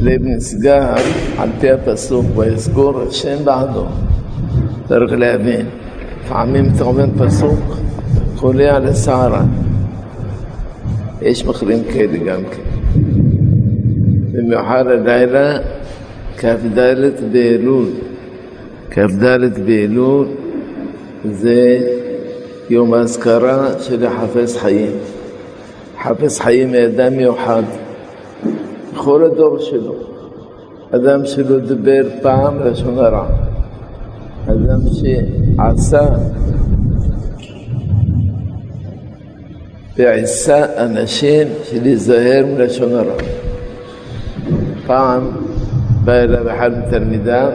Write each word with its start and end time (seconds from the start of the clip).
ليبنس 0.00 0.54
جاهر 0.54 1.00
على 1.38 1.50
فيها 1.60 1.78
بسوك 1.86 2.24
ويذكر 2.36 3.02
الشين 3.02 3.44
بعده 3.44 3.86
ترك 4.88 5.12
لابين 5.12 5.66
فعميم 6.30 6.72
تغمين 6.72 7.12
بسوك 7.20 7.58
خولي 8.36 8.68
على 8.68 8.92
سارة 8.94 9.48
إيش 11.22 11.46
مخلين 11.46 11.82
كيدي 11.92 12.18
جامك 12.18 12.58
بميوحار 14.32 14.94
دايلة 14.96 15.64
كاف 16.40 16.66
دايلة 16.66 17.14
بيلول 17.32 17.88
كاف 18.90 19.12
دايلة 19.12 19.48
بيلول 19.66 20.28
زي 21.26 21.80
يوم 22.70 22.94
أذكرة 22.94 23.78
شلي 23.80 24.10
حافظ 24.10 24.56
حيين 24.56 24.92
حافظ 25.96 26.38
حيين 26.38 26.74
يدامي 26.74 27.26
وحاضر 27.26 27.78
χώρετο 28.98 29.54
ψηλό. 29.58 29.94
Αδάμ 30.90 31.22
ψηλό 31.22 31.60
την 31.60 31.82
πέρ 31.82 32.04
πάμ 32.04 32.62
ρεσονερά. 32.62 33.24
Αδάμ 34.46 34.84
ψη 34.84 35.14
ασά 35.56 36.04
بعساء 39.98 40.84
أناشين 40.84 41.48
شدي 41.70 41.92
الزهير 41.92 42.46
من 42.46 42.60
الشنرة 42.60 43.16
طعم 44.88 45.22
بايلة 46.06 46.42
بحال 46.42 46.72
الترميدان 46.72 47.52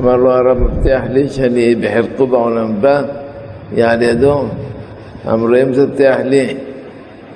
أما 0.00 0.14
الله 0.14 0.38
رب 0.40 0.62
ارتاح 0.62 1.04
ليش 1.04 1.40
هني 1.40 1.74
بحر 1.74 2.04
قضع 2.18 2.38
والأنباء 2.38 3.24
يعني 3.76 4.14
دوم 4.14 4.48
أمر 5.28 5.56
يمزل 5.56 5.90
ارتاح 5.90 6.20
ليه 6.20 6.56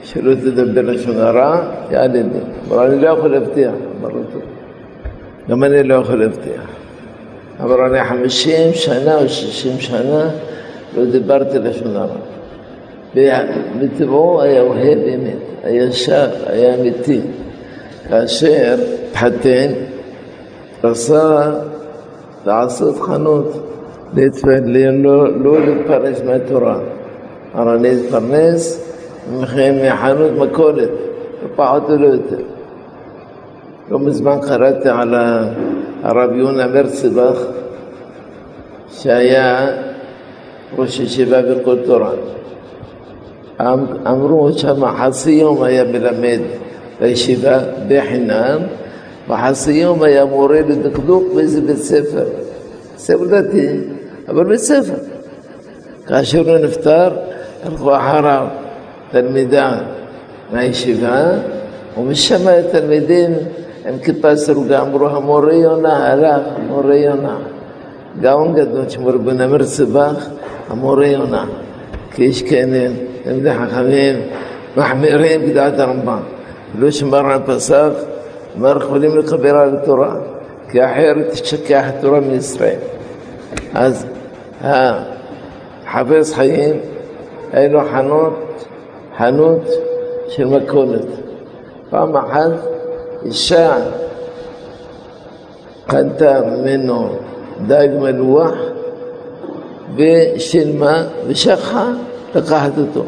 שלא 0.02 0.34
תדבר 0.34 0.80
לשון 0.80 1.16
הרע, 1.16 1.61
יעלה 1.91 2.12
לי. 2.12 2.23
אמר, 2.69 2.87
אני 2.87 3.01
לא 3.01 3.09
יכול 3.09 3.30
להבטיח. 3.30 3.73
אמר 4.01 4.10
טוב. 4.10 4.43
גם 5.48 5.65
אני 5.65 5.83
לא 5.83 5.95
יכול 5.95 6.20
להבטיח. 6.20 6.62
אמר, 7.62 7.87
אני 7.87 8.05
חמישים 8.05 8.74
שנה 8.74 9.18
או 9.18 9.29
שישים 9.29 9.80
שנה 9.80 10.30
לא 10.96 11.04
דיברתי 11.10 11.59
לשון 11.59 11.96
הרע. 11.96 12.16
ומטבעו 13.15 14.43
היה 14.43 14.62
אוהב 14.62 14.99
אמת, 14.99 15.37
היה 15.65 15.93
שר, 15.93 16.29
היה 16.46 16.74
אמיתי. 16.74 17.21
כאשר 18.09 18.77
התחתן, 19.10 19.71
רצה 20.84 21.51
לעשות 22.46 22.99
חנות, 23.01 23.68
לא, 24.93 25.43
לא 25.43 25.60
להתפרש 25.60 26.21
מהתורה. 26.27 26.79
אמר, 27.55 27.74
אני 27.74 27.88
אתפרנס 29.43 29.82
מחנות 29.84 30.32
מכולת, 30.38 30.90
לא 31.43 31.48
פחות 31.55 31.84
ולא 31.90 32.07
יותר. 32.07 32.43
לא 33.90 33.99
מזמן 33.99 34.38
קראתי 34.48 34.90
על 34.90 35.16
הרב 36.04 36.32
יונה 36.34 36.68
מרצבך, 36.68 37.40
שהיה 38.91 39.68
ראש 40.77 40.99
ישיבה 40.99 41.41
בכל 41.41 41.77
תורה. 41.85 42.12
אמרו 44.07 44.54
שם 44.54 44.85
חצי 44.98 45.32
יום 45.32 45.63
היה 45.63 45.84
מלמד 45.84 46.40
בישיבה 46.99 47.60
בחינם, 47.88 48.60
וחצי 49.30 49.71
יום 49.71 50.04
היה 50.04 50.26
מורה 50.26 50.62
לדקדוק 50.62 51.24
באיזה 51.35 51.62
בית 51.62 51.77
ספר. 51.77 52.26
ספר 52.98 53.26
דתי, 53.26 53.68
אבל 54.27 54.43
בית 54.43 54.60
ספר. 54.60 54.98
כאשר 56.07 56.49
הוא 56.49 56.57
נפטר, 56.57 57.10
הלכו 57.63 57.96
אחריו. 57.96 58.48
תלמידה 59.13 59.73
מהישיבה, 60.52 61.24
ומשם 61.99 62.49
התלמידים 62.49 63.30
עם 63.88 63.99
כיפה 63.99 64.37
סרוגה 64.37 64.81
אמרו, 64.81 65.09
המורה 65.09 65.55
יונה 65.55 66.12
הלך, 66.12 66.43
המורה 66.56 66.97
יונה. 66.97 67.37
גאון 68.21 68.55
גדול 68.55 68.88
שמו 68.88 69.09
רבנה 69.09 69.47
מרצבח, 69.47 70.28
המורה 70.69 71.06
יונה. 71.06 71.44
כי 72.15 72.25
יש 72.25 72.43
כאלה 72.43 72.89
תלמידי 73.25 73.50
חכמים 73.55 74.17
מחמירים 74.77 75.41
כדעת 75.50 75.79
הרמב"ם. 75.79 76.21
לא 76.79 76.91
שמר 76.91 77.33
על 77.33 77.41
פסק, 77.47 77.91
אמר 78.59 78.77
יכולים 78.77 79.19
לקבל 79.19 79.56
על 79.56 79.77
התורה, 79.77 80.17
כי 80.71 80.84
אחרת 80.84 81.31
תשכח 81.31 81.83
התורה 81.87 82.21
מישראל. 82.21 82.79
אז 83.75 84.06
החפץ 84.65 86.33
חיים, 86.34 86.77
היה 87.53 87.69
לו 87.69 87.81
חנות 87.93 88.52
חנות 89.22 89.69
של 90.28 90.44
מכולת. 90.44 91.05
פעם 91.91 92.16
אחת 92.16 92.50
אישה 93.25 93.77
קנתה 95.87 96.41
ממנו 96.41 97.09
דג 97.66 97.88
מלוח 98.00 98.55
ושילמה 99.97 101.05
ושכחה 101.27 101.93
לקחת 102.34 102.71
אותו. 102.78 103.05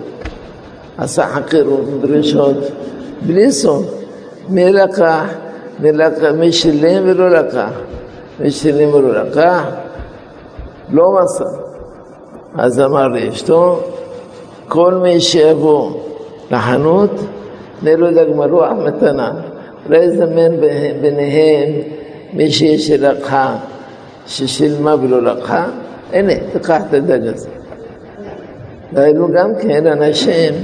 עשה 0.98 1.26
חקירות, 1.26 1.84
דרישות, 2.00 2.56
בלי 3.26 3.53
סוף. 3.53 3.86
מי 4.48 4.72
לקח, 4.72 5.24
מי, 5.80 5.92
לקח, 5.92 6.30
מי 6.34 6.53
שילם 6.53 7.03
ולא 7.06 7.30
לקח. 7.30 7.70
מי 8.41 8.50
שילם 8.50 8.94
ולא 8.94 9.22
לקח, 9.22 9.62
לא 10.91 11.19
מסר. 11.22 11.48
אז 12.54 12.80
אמר 12.80 13.08
לאשתו, 13.08 13.80
כל 14.69 14.94
מי 14.94 15.20
שיבוא 15.20 15.91
לחנות, 16.50 17.10
תנה 17.80 17.97
לו 17.97 18.10
דג 18.10 18.26
מלוח 18.34 18.72
מתנה. 18.86 19.32
לא 19.88 19.97
יזמן 19.97 20.56
ביניהם 21.00 21.72
מישהי 22.32 22.78
שלקחה, 22.78 23.56
ששילמה 24.26 24.94
ולא 25.03 25.22
לקחה, 25.22 25.66
הנה, 26.12 26.32
תקח 26.53 26.80
את 26.88 26.94
הדג 26.94 27.26
הזה. 27.26 27.48
והיו 28.92 29.28
גם 29.32 29.50
כן 29.62 29.86
אנשים 29.86 30.54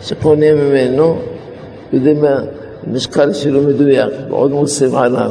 שקונים 0.00 0.56
ממנו, 0.56 1.18
יודעים 1.92 2.24
המשקל 2.86 3.32
שלו 3.32 3.62
מדויק, 3.62 4.12
ועוד 4.28 4.50
מוסים 4.50 4.96
עליו, 4.96 5.30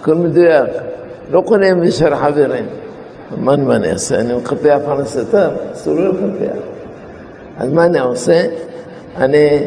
הכל 0.00 0.14
מדויק, 0.14 0.70
לא 1.30 1.42
קונים 1.46 1.80
בשביל 1.80 2.16
חברים. 2.16 2.66
מה 3.36 3.54
אני 3.54 3.90
אעשה? 3.90 4.20
אני 4.20 4.34
מקפח 4.34 4.78
פרנסתם, 4.84 5.48
אסור 5.72 5.94
לו 5.94 6.12
לקפח. 6.12 6.69
אז 7.59 7.73
מה 7.73 7.85
אני 7.85 7.99
עושה? 7.99 8.45
אני 9.17 9.59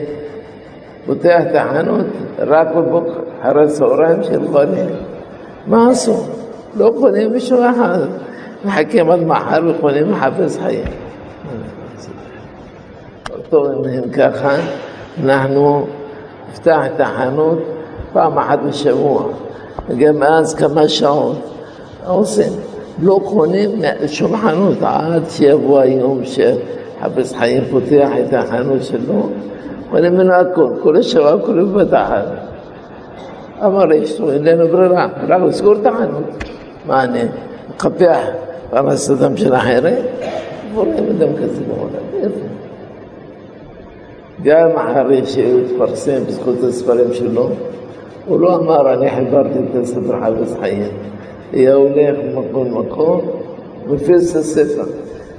פותח 1.07 1.41
את 1.51 1.55
החנות 1.55 2.07
רק 2.39 2.69
בבוקר, 2.77 3.21
אחרי 3.43 3.65
הצהריים 3.65 4.23
של 4.23 4.47
קונים. 4.53 4.89
מה 5.67 5.91
עשו? 5.91 6.17
לא 6.77 6.93
קונים 6.99 7.33
מישהו 7.33 7.59
אחד. 7.71 7.99
מחכים 8.65 9.11
עד 9.11 9.21
מחר 9.21 9.61
וקונים 9.69 10.13
מחפש 10.13 10.59
חיים. 10.59 10.85
טוב, 13.51 13.87
אם 13.87 14.11
ככה, 14.11 14.57
אנחנו 15.25 15.87
נפתח 16.51 16.81
את 16.87 17.01
החנות 17.01 17.59
פעם 18.13 18.39
אחת 18.39 18.59
בשבוע, 18.69 19.23
וגם 19.89 20.23
אז 20.23 20.55
כמה 20.55 20.89
שעות 20.89 21.37
עושים. 22.07 22.53
לא 23.03 23.21
קונים 23.25 23.71
שום 24.07 24.37
חנות 24.37 24.79
עד 24.83 25.23
שיבוא 25.29 25.81
היום 25.81 26.25
של... 26.25 26.57
חפש 27.03 27.35
חיים 27.35 27.65
פותח 27.71 28.09
את 28.21 28.35
החנות 28.35 28.83
שלו, 28.83 29.29
קונה 29.91 30.11
ממנו 30.11 30.33
הכל, 30.33 30.69
כל 30.83 30.97
השבוע 30.97 31.39
כולו 31.47 31.69
בתחת. 31.69 32.25
אמר 33.65 33.85
לאשתו, 33.85 34.33
אין 34.33 34.45
לנו 34.45 34.69
ברירה, 34.69 35.09
רק 35.29 35.43
לסגור 35.43 35.73
את 35.73 35.87
החנות. 35.87 36.45
מה 36.87 37.05
אני, 37.05 37.23
מקפח 37.71 38.19
פרנסתם 38.71 39.37
של 39.37 39.55
אחרים? 39.55 39.95
דבורים 40.71 40.93
אדם 40.95 41.37
כזה 41.37 41.61
בעולם, 41.69 42.31
גם 44.43 44.71
אחרי 44.77 45.27
שהוא 45.27 45.61
התפרסם 45.61 46.25
בזכות 46.27 46.63
הספרים 46.69 47.13
שלו, 47.13 47.49
הוא 48.27 48.41
לא 48.41 48.57
אמר, 48.57 48.95
אני 48.95 49.11
חיברתי 49.11 49.59
את 49.71 49.83
הספר 49.83 50.21
חפש 50.21 50.55
חיים. 50.61 50.89
היה 51.53 51.75
הולך 51.75 52.17
ממקום 52.25 52.67
למקום, 52.67 53.21
מפיץ 53.87 54.31
את 54.31 54.37
הספר. 54.37 54.85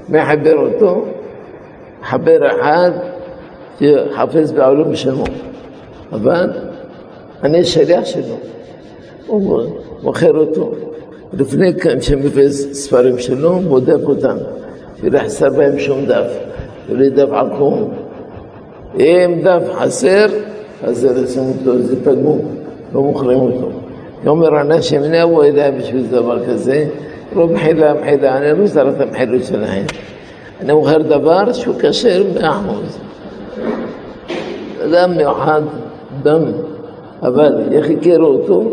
מחבר 0.10 0.56
אותו, 0.57 1.06
חבר 2.05 2.39
אחד 2.51 2.91
שחפש 3.81 4.53
בעולם 4.53 4.97
שמו, 4.97 5.25
אבל 6.12 6.51
אני 7.43 7.65
שליח 7.65 8.05
שלו, 8.05 8.37
הוא 9.27 9.62
מוכר 10.03 10.37
אותו. 10.37 10.73
לפני 11.39 11.75
כן 11.75 12.01
שמפיץ 12.01 12.53
ספרים 12.73 13.19
שלו, 13.19 13.59
בודק 13.59 14.05
אותם, 14.05 14.37
ולא 15.01 15.19
חסר 15.19 15.51
בהם 15.51 15.79
שום 15.79 16.06
דף, 16.06 16.27
ולא 16.89 17.09
דף 17.09 17.33
עקום. 17.33 17.91
אם 18.99 19.41
דף 19.43 19.62
חסר, 19.73 20.27
אז 20.83 21.05
לשים 21.05 21.43
אותו, 21.43 21.79
זה 21.79 22.05
פגום, 22.05 22.39
לא 22.95 23.03
מוכרים 23.03 23.39
אותו. 23.39 23.71
אומר 24.27 24.61
אנשים, 24.61 25.03
הוא 25.23 25.45
יודע 25.45 25.71
בשביל 25.71 26.07
דבר 26.11 26.47
כזה, 26.47 26.87
לא 27.37 27.47
מחילה, 27.47 27.95
מחילה, 27.95 28.39
אני 28.39 28.61
לא 28.61 28.67
זר 28.67 28.89
את 28.89 29.00
המחילות 29.00 29.45
שלהם. 29.45 29.87
אני 30.62 30.74
מוכר 30.74 30.98
דבר 30.98 31.54
שהוא 31.54 31.75
כשר 31.80 32.24
מאה 32.36 32.60
אחוז. 32.60 33.00
אדם 34.86 35.18
מיוחד, 35.18 35.62
דם 36.24 36.44
אבל 37.22 37.56
איך 37.72 37.90
הכירו 37.90 38.25
אותו? 38.25 38.63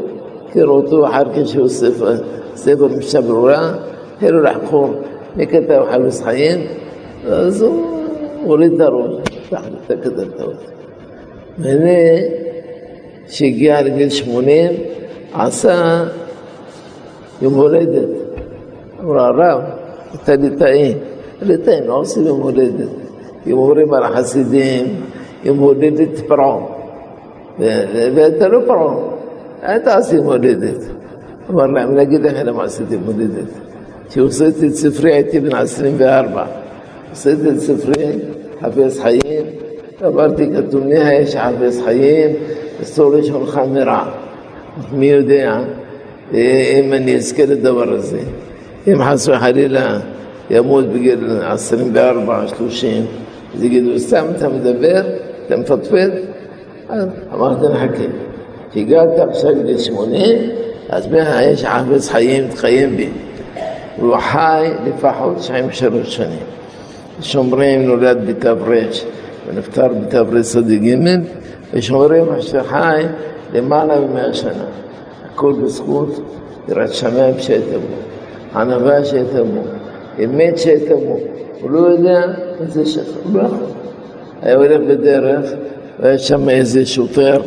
הכירו 0.48 0.76
אותו 0.76 1.06
אחר 1.06 1.22
כשהוא 1.44 1.68
ספר, 1.68 2.14
ספר 2.54 2.88
משברורה, 2.98 3.72
התחילו 4.12 4.42
לחקור 4.42 4.94
מי 5.36 5.46
כתב 5.46 5.82
חפץ 5.90 6.22
חיים, 6.22 6.66
אז 7.28 7.62
הוא 7.62 8.00
הוריד 8.44 8.72
את 8.72 8.80
הראש, 8.80 9.14
פתח 9.48 9.62
את 9.86 9.90
הכתבות. 9.90 10.54
והנה, 11.58 12.20
כשהגיע 13.28 13.82
לגיל 13.82 14.10
80, 14.10 14.72
עשה 15.34 16.04
יום 17.42 17.54
הולדת. 17.54 18.08
אמר 19.00 19.18
הרב, 19.18 19.60
אתה 20.14 20.36
ליטאי. 20.36 20.94
لتين 21.41 21.91
عصي 21.91 22.25
يوم 22.25 22.41
ولدت 22.45 22.89
يوم 23.45 23.59
ورمر 23.59 24.15
حسيدين 24.15 25.01
يوم 25.45 25.63
ولدت 25.63 26.17
فرعون 26.29 26.65
بيت 28.15 28.43
له 28.43 28.59
فرعون 28.59 29.11
أنت 29.63 29.87
عصي 29.87 30.15
يوم 30.15 30.27
ولدت 30.27 30.91
أمر 31.49 31.67
نعم 31.67 31.97
لقيت 31.97 32.25
أنا 32.25 32.51
مع 32.51 32.67
سيدي 32.67 32.99
ولدت 33.07 33.51
شي 34.13 34.21
وصلت 34.21 34.63
لسفريعتي 34.63 35.39
من 35.39 35.55
عشرين 35.55 35.97
بأربع 35.97 36.47
وصلت 37.11 37.39
لسفريعي 37.39 38.19
حفيظ 38.61 38.99
حيين. 38.99 39.45
عبارتي 40.01 40.45
كتبنيها 40.45 41.11
إيش 41.11 41.35
حفيظ 41.35 41.85
حيين. 41.85 42.35
الصورة 42.81 43.21
شو 43.21 43.37
الخامرة 43.37 44.13
ميوديع 44.93 45.59
إيه،, 46.33 46.65
إيه 46.65 46.81
من 46.81 47.09
يسكر 47.09 47.43
الدبر 47.43 47.93
الزين. 47.93 48.27
إيه 48.87 48.95
محسو 48.95 49.33
حليلة. 49.33 50.01
ימות 50.51 50.85
בגיל 50.85 51.41
24, 51.43 52.47
30, 52.47 53.05
אז 53.55 53.63
יגידו, 53.63 53.99
סתם 53.99 54.25
אתה 54.37 54.49
מדבר, 54.49 55.01
אתה 55.47 55.57
מפטפט? 55.57 56.11
אמרתי, 57.33 57.67
נחכה. 57.67 58.03
כשהגעת 58.71 59.09
עכשיו 59.29 59.51
לגיל 59.51 59.77
80, 59.77 60.37
אז 60.89 61.07
מהאש 61.07 61.65
חפץ 61.65 62.09
חיים, 62.09 62.47
תחיים 62.47 62.97
בי. 62.97 63.09
הוא 63.97 64.17
חי 64.17 64.69
לפחות 64.87 65.37
93 65.37 66.15
שנים. 66.15 66.43
שומרים 67.21 67.85
נולד 67.85 68.17
בתר 68.27 68.55
ונפטר 69.47 69.87
בתר 69.87 70.41
צדיק 70.41 70.81
ג' 70.81 70.97
ושומרים 71.73 72.25
שחי 72.39 73.03
למעלה 73.53 73.99
ממאה 73.99 74.33
שנה. 74.33 74.65
הכל 75.33 75.53
בזכות 75.63 76.21
יראת 76.69 76.93
שמיים 76.93 77.39
שיתמו, 77.39 77.95
ענווה 78.55 79.05
שיתמו, 79.05 79.61
אמת 80.23 80.57
שיתמו. 80.57 81.17
הוא 81.61 81.71
לא 81.71 81.79
יודע 81.79 82.21
איזה 82.61 82.85
שחר. 82.85 83.47
היה 84.41 84.55
הולך 84.55 84.81
בדרך, 84.87 85.51
והיה 85.99 86.17
שם 86.17 86.49
איזה 86.49 86.85
שוטר 86.85 87.41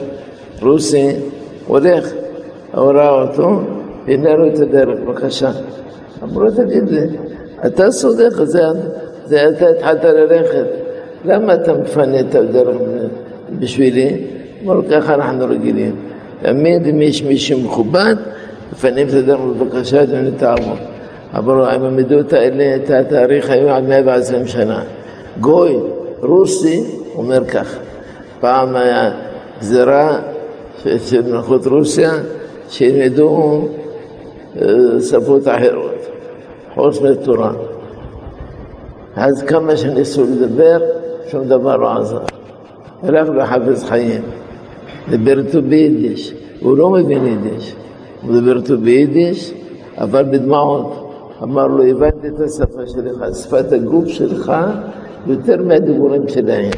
רוסי, 0.63 1.09
הולך, 1.67 2.13
הוא 2.75 2.93
ראה 2.93 3.23
אותו, 3.23 3.61
פינה 4.05 4.37
לו 4.37 4.49
את 4.49 4.59
הדרך, 4.59 4.99
בבקשה. 5.01 5.51
אמרו 6.23 6.51
תגיד 6.51 6.91
לי, 6.91 7.01
אתה 7.67 7.91
סודך, 7.91 8.43
זה, 8.45 8.63
זה 9.27 9.49
אתה 9.49 9.69
התחלת 9.69 10.05
ללכת, 10.05 10.67
למה 11.25 11.55
אתה 11.55 11.73
מפנה 11.75 12.21
את 12.21 12.35
הדרך 12.35 12.77
בשבילי? 13.59 14.25
אמרו, 14.65 14.83
ככה 14.91 15.15
אנחנו 15.15 15.47
רגילים. 15.49 15.97
תמיד 16.43 16.87
אם 16.87 17.03
יש 17.03 17.23
מישהו 17.23 17.61
מכובד, 17.61 18.15
מפנים 18.73 19.09
את 19.09 19.15
הדרך 19.15 19.41
בבקשה, 19.41 20.03
אדוני 20.03 20.31
תעמוד. 20.31 20.94
אמרו, 21.39 21.65
הם 21.65 21.85
עמדו 21.85 22.21
את 22.21 22.91
התאריך 22.91 23.51
היום 23.51 23.71
עד 23.71 23.85
120 23.89 24.47
שנה. 24.47 24.83
גוי 25.41 25.77
רוסי 26.23 26.85
אומר 27.15 27.45
כך, 27.45 27.77
פעם 28.41 28.77
היה 28.77 29.11
גזירה 29.61 30.19
של 30.99 31.33
מלכות 31.33 31.67
רוסיה, 31.67 32.13
שילמדו 32.69 33.69
שפות 35.01 35.49
אחרות, 35.49 36.07
חוץ 36.75 37.01
מתורה. 37.01 37.53
אז 39.17 39.43
כמה 39.43 39.77
שניסו 39.77 40.25
לדבר, 40.25 40.79
שום 41.31 41.45
דבר 41.45 41.77
לא 41.77 41.93
עזר. 41.99 42.19
הלך 43.03 43.29
לחפש 43.29 43.85
חיים, 43.85 44.23
דיבר 45.11 45.39
איתו 45.39 45.63
ביידיש, 45.63 46.35
הוא 46.61 46.77
לא 46.77 46.91
מבין 46.91 47.27
יידיש, 47.27 47.75
הוא 48.23 48.35
דיבר 48.35 48.57
איתו 48.57 48.79
ביידיש, 48.79 49.55
אבל 49.99 50.25
בדמעות. 50.25 51.04
אמר 51.45 51.67
לו, 51.67 51.85
הבנתי 51.85 52.29
את 52.29 52.41
השפה 52.41 52.87
שלך, 52.87 53.25
שפת 53.43 53.73
הגוף 53.73 54.09
שלך 54.09 54.53
יותר 55.27 55.63
מהדיבורים 55.63 56.29
שלהם. 56.29 56.71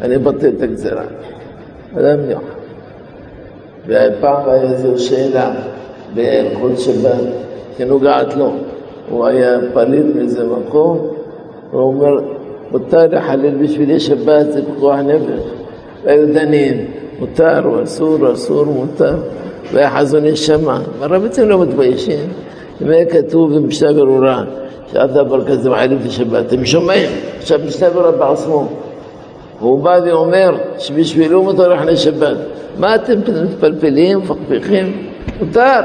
אני 0.00 0.16
מבטל 0.16 0.48
את 0.56 0.62
הגזירה. 0.62 1.04
אדם 1.98 2.30
יוחד. 2.30 2.44
ופעם 3.86 4.48
היה 4.48 4.72
איזו 4.72 4.98
שאלה 4.98 5.54
בהלכות 6.14 6.78
שבת 6.78 7.24
שנוגעת 7.78 8.36
לו. 8.36 8.52
הוא 9.10 9.26
היה 9.26 9.58
פליט 9.74 10.06
מאיזה 10.14 10.44
מקום, 10.46 11.06
הוא 11.70 11.80
אומר, 11.80 12.20
מותר 12.70 13.06
לחלל 13.06 13.54
בשבילי 13.62 14.00
שבת 14.00 14.52
זה 14.52 14.64
פיקוח 14.64 14.96
נפש. 14.96 15.42
והיו 16.04 16.34
דנים, 16.34 16.84
מותר 17.18 17.64
או 17.64 17.82
אסור, 17.82 18.32
אסור, 18.32 18.64
מותר. 18.64 19.16
והיה 19.72 19.90
חזון 19.90 20.24
איש 20.24 20.46
שמה. 20.46 20.80
הרבצים 21.00 21.48
לא 21.48 21.62
מתביישים. 21.62 22.28
אם 22.81 22.89
היה 22.89 23.05
כתוב 23.05 23.55
במשנה 23.55 23.93
ברורה 23.93 24.43
שאף 24.91 25.09
דבר 25.09 25.45
כזה 25.45 25.69
מחלל 25.69 25.95
בשבת, 25.95 26.45
אתם 26.47 26.65
שומעים? 26.65 27.09
עכשיו 27.37 27.59
משנה 27.67 27.89
ברורה 27.89 28.11
בעצמו. 28.11 28.67
והוא 29.59 29.83
בא 29.83 29.99
ואומר 30.05 30.57
שבשבילו 30.77 31.43
מותר 31.43 31.67
לחלל 31.73 31.95
שבת. 31.95 32.37
מה 32.77 32.95
אתם 32.95 33.19
מתפלפלים, 33.43 34.19
מפקפקים? 34.19 35.07
מותר. 35.39 35.81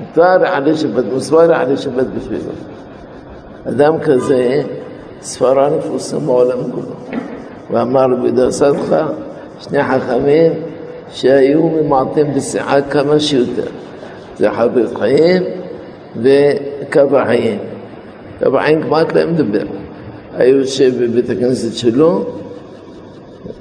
מותר 0.00 0.38
לחלל 0.38 0.76
שבת, 0.76 1.04
מוסבר 1.12 1.46
לחלל 1.46 1.76
שבת 1.76 2.06
בשבילו. 2.06 2.52
אדם 3.68 3.98
כזה, 3.98 4.62
ספרה 5.20 5.70
נפוסים 5.78 6.26
בעולם 6.26 6.58
כולו. 6.72 7.20
ואמר 7.70 8.06
בדרסתך 8.24 8.96
שני 9.60 9.84
חכמים 9.84 10.52
שהיו 11.12 11.62
ממעטים 11.62 12.34
בשיחה 12.34 12.82
כמה 12.82 13.20
שיותר. 13.20 13.70
זה 14.36 14.50
חפץ 14.50 14.96
חיים 14.98 15.42
וקו 16.21 17.17
החיים. 17.17 17.57
קו 18.43 18.57
החיים 18.57 18.83
כמעט 18.83 19.13
לא 19.13 19.27
מדבר. 19.27 19.65
היה 20.37 20.49
יושב 20.49 20.93
בבית 21.03 21.29
הכנסת 21.29 21.77
שלו, 21.77 22.25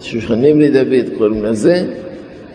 שושנים 0.00 0.60
לדוד 0.60 1.18
קוראים 1.18 1.44
לזה, 1.44 1.84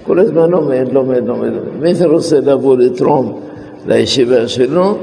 כל 0.04 0.20
הזמן 0.20 0.50
לומד, 0.50 0.88
לומד, 0.92 1.28
לומד. 1.28 1.50
מי 1.80 1.96
שרוצה 1.96 2.40
לבוא 2.40 2.78
לתרום 2.78 3.40
לישיבה 3.88 4.48
שלו, 4.48 4.98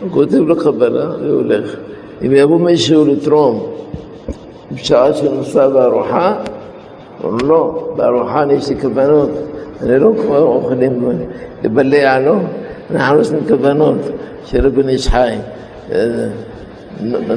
הוא 0.00 0.10
כותב 0.10 0.36
לו 0.36 0.56
קבלה 0.56 1.10
והולך. 1.20 1.76
אם 2.26 2.32
יבוא 2.34 2.60
מישהו 2.60 3.04
לתרום 3.04 3.66
בשעה 4.72 5.14
שנוסע 5.14 5.68
בארוחה, 5.68 6.36
הוא 7.22 7.38
לא, 7.44 7.92
בארוחה 7.96 8.44
יש 8.52 8.68
לי 8.68 8.80
כוונות, 8.80 9.30
אני 9.82 9.98
לא 9.98 10.12
כמו 10.22 10.36
אוכלים 10.36 11.08
לבלע 11.64 12.20
לו, 12.20 12.36
אנחנו 12.91 13.17
עושים 13.17 13.39
כוונות 13.47 13.97
של 14.45 14.67
רבי 14.67 14.81
איש 14.87 15.07
חי. 15.07 15.35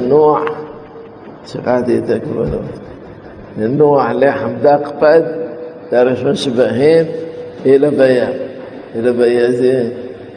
נוח, 0.07 0.43
שכחתי 1.45 1.97
את 1.97 2.09
הכוונות. 2.09 2.61
נוח 3.57 4.05
לחם 4.15 4.49
דק 4.61 4.87
פד, 4.99 5.21
זה 5.91 5.99
הראשון 5.99 6.35
שבהם, 6.35 7.05
אל 7.65 7.85
הוויה. 7.85 8.29
אל 8.95 9.07
הוויה 9.07 9.51
זה 9.51 9.89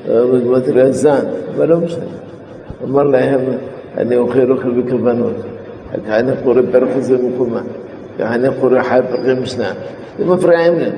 בגמטריה 0.08 0.92
זן, 0.92 1.24
אבל 1.56 1.68
לא 1.68 1.76
משנה. 1.76 2.04
אמר 2.84 3.02
להם, 3.02 3.40
אני 3.96 4.16
אוכל 4.16 4.50
אוכל 4.52 4.70
בכוונות. 4.70 5.34
אני 6.08 6.32
קורא 6.44 6.60
פרק 6.72 6.88
הזה 6.96 7.18
במקומה. 7.18 7.60
אני 8.20 8.48
קורא 8.60 8.82
חי 8.82 8.98
פרקי 9.10 9.40
משנה. 9.40 9.72
זה 10.18 10.24
מפריעים 10.24 10.78
לי. 10.78 10.90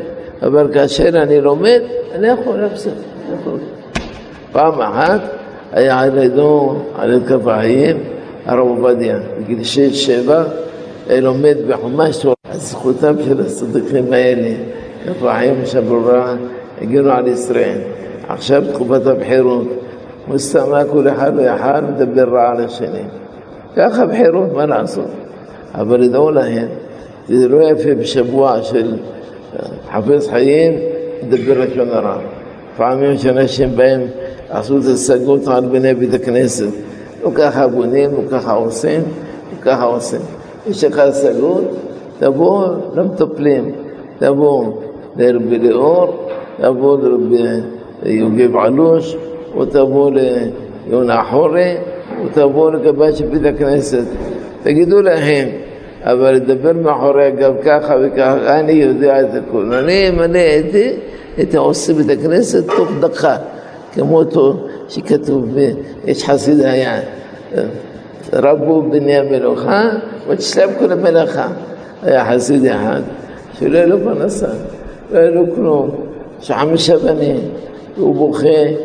אבל 0.43 0.75
כאשר 0.75 1.23
אני 1.23 1.41
לומד, 1.41 1.81
אני 2.15 2.27
יכול 2.29 2.57
להפסיק. 2.61 2.93
פעם 4.56 4.82
אחת 4.82 5.22
היה 5.72 6.00
על 6.00 6.18
ידו, 6.18 6.76
על 6.98 7.14
יד 7.14 7.28
כף 7.28 7.48
החיים, 7.48 7.98
הרב 8.46 8.68
עובדיה, 8.68 9.18
בגיל 9.40 9.64
שש, 9.64 10.06
שבע, 10.06 10.44
לומד 11.10 11.56
בחומש, 11.68 12.26
אז 12.50 12.72
זכותם 12.72 13.16
של 13.26 13.42
הצדיקים 13.42 14.14
האלה, 14.14 14.52
כף 15.06 15.24
החיים 15.24 15.66
שברורה, 15.66 16.36
הגנו 16.82 17.12
על 17.12 17.28
ישראל. 17.28 17.78
עכשיו 18.28 18.64
תקופת 18.74 19.06
הבחירות, 19.08 19.68
מסתמא 20.28 20.84
כל 20.92 21.08
אחד 21.10 21.32
ואחד 21.36 21.84
מדבר 21.90 22.30
רע 22.30 22.50
על 22.50 22.66
השני. 22.66 23.04
ככה 23.76 24.06
בחירות, 24.06 24.54
מה 24.54 24.66
לעשות? 24.66 25.12
אבל 25.74 26.04
ידעו 26.04 26.32
להם, 26.32 26.68
זה 27.28 27.48
לא 27.48 27.62
יפה 27.72 27.96
בשבוע 27.96 28.64
של 28.64 28.94
חפש 29.92 30.30
חיים, 30.30 30.74
לדבר 31.24 31.60
לשון 31.60 31.90
הרע. 31.90 32.18
פעמים 32.78 33.18
שאנשים 33.18 33.76
באים 33.76 34.08
עשו 34.50 34.78
את 34.78 34.84
השגות 34.86 35.48
על 35.48 35.66
בני 35.66 35.94
בית 35.94 36.14
הכנסת. 36.14 36.70
לא 37.24 37.32
ככה 37.36 37.68
בונים, 37.68 38.12
לא 38.12 38.30
ככה 38.32 38.54
עושים, 38.54 39.02
לא 39.02 39.62
ככה 39.62 39.84
עושים. 39.84 40.20
יש 40.68 40.84
לך 40.84 41.00
השגות, 41.00 41.64
תבוא 42.20 42.68
למטפלים, 42.96 43.72
תבוא 44.20 44.72
לרבי 45.18 45.58
ליאור, 45.58 46.30
תבוא 46.62 46.98
לרבי 46.98 47.44
יוגב 48.04 48.56
עלוש, 48.56 49.16
ותבוא 49.62 50.12
ליונה 50.88 51.24
חורי, 51.30 51.76
ותבוא 52.26 52.72
לגבי 52.72 53.16
שבית 53.16 53.46
הכנסת. 53.46 54.04
תגידו 54.64 55.02
להם, 55.02 55.48
אבל 56.04 56.32
לדבר 56.32 56.74
מאחורי 56.74 57.26
הגב 57.26 57.54
ככה 57.64 57.96
וככה, 58.02 58.60
אני 58.60 58.72
יודע 58.72 59.22
את 59.22 59.28
הכול. 59.34 59.74
אני 59.74 60.10
אמנה 60.10 60.58
את 60.60 60.72
זה, 60.72 60.92
את 61.42 61.56
העושה 61.56 61.94
בית 61.94 62.20
הכנסת 62.20 62.64
תוך 62.68 62.90
דקה, 63.00 63.38
كموتو 63.96 64.56
شكتو 64.90 65.44
إيش 66.08 66.24
حصيدها 66.24 66.76
يعني 66.76 67.06
ربو 68.34 68.82
بنيا 68.82 69.22
ملوخا 69.22 70.02
وتشلب 70.30 70.70
كل 70.80 70.96
ملوخا 70.96 71.48
يا 72.04 72.20
حسيدي 72.20 72.74
حاد 72.74 73.04
شو 73.60 73.66
ليلو 73.66 73.98
بنصر؟ 73.98 74.56
ليلو 75.14 75.46
كلو 75.56 75.90
شو 76.42 76.54
عم 76.54 76.76
شبني؟ 76.76 77.40
وبوخي 78.02 78.78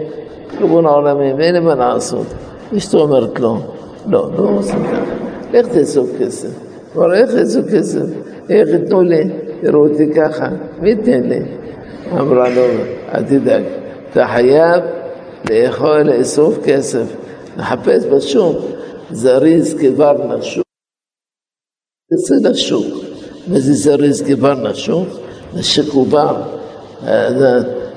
وبن 0.62 0.86
عالمي 0.86 1.32
مين 1.32 1.62
من 1.62 1.80
عصود 1.80 2.26
إيش 2.72 2.86
تومرت 2.88 3.40
له؟ 3.40 3.62
لا 4.08 4.16
لا 4.16 4.60
ليك 5.52 5.66
تسوق 5.66 6.08
كسر؟ 6.20 6.48
ورا 6.94 7.14
ليك 7.16 7.30
تسوق 7.30 7.64
كسر؟ 7.64 8.08
إيه 8.50 8.64
تنو 8.64 9.02
لي 9.02 9.30
روتي 9.64 10.06
كخا 10.06 10.56
مين 10.82 11.02
تاني 11.04 11.42
امرانو 12.12 12.66
اتدك 13.12 13.64
تحياب 14.14 14.99
לאכול, 15.50 16.02
לאסוף 16.02 16.58
כסף, 16.64 17.06
לחפש 17.56 18.04
בשוק, 18.04 18.56
זריז 19.10 19.74
כבר 19.74 20.36
נשוק, 20.36 20.64
יצא 22.12 22.48
לשוק. 22.48 22.86
מה 23.46 23.60
זריז 23.60 24.22
כבר 24.22 24.54
נשוק? 24.54 25.08
נשק 25.54 25.92
הוא 25.92 26.06
בר. 26.06 26.42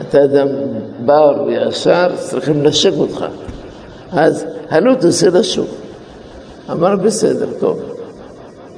אתה 0.02 0.24
אדם 0.24 0.48
בר 1.06 1.44
וישר, 1.48 2.16
צריכים 2.16 2.64
לנשק 2.64 2.92
אותך. 2.98 3.26
אז 4.12 4.46
הלא 4.70 4.94
תעשה 4.94 5.30
לשוק. 5.30 5.70
אמר 6.72 6.96
בסדר, 6.96 7.48
טוב. 7.60 7.80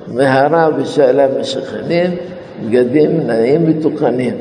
מהרה 0.07 0.69
ושאלה 0.77 1.27
משכנים, 1.39 2.17
בגדים 2.65 3.27
נעים 3.27 3.69
מתוקנים. 3.69 4.36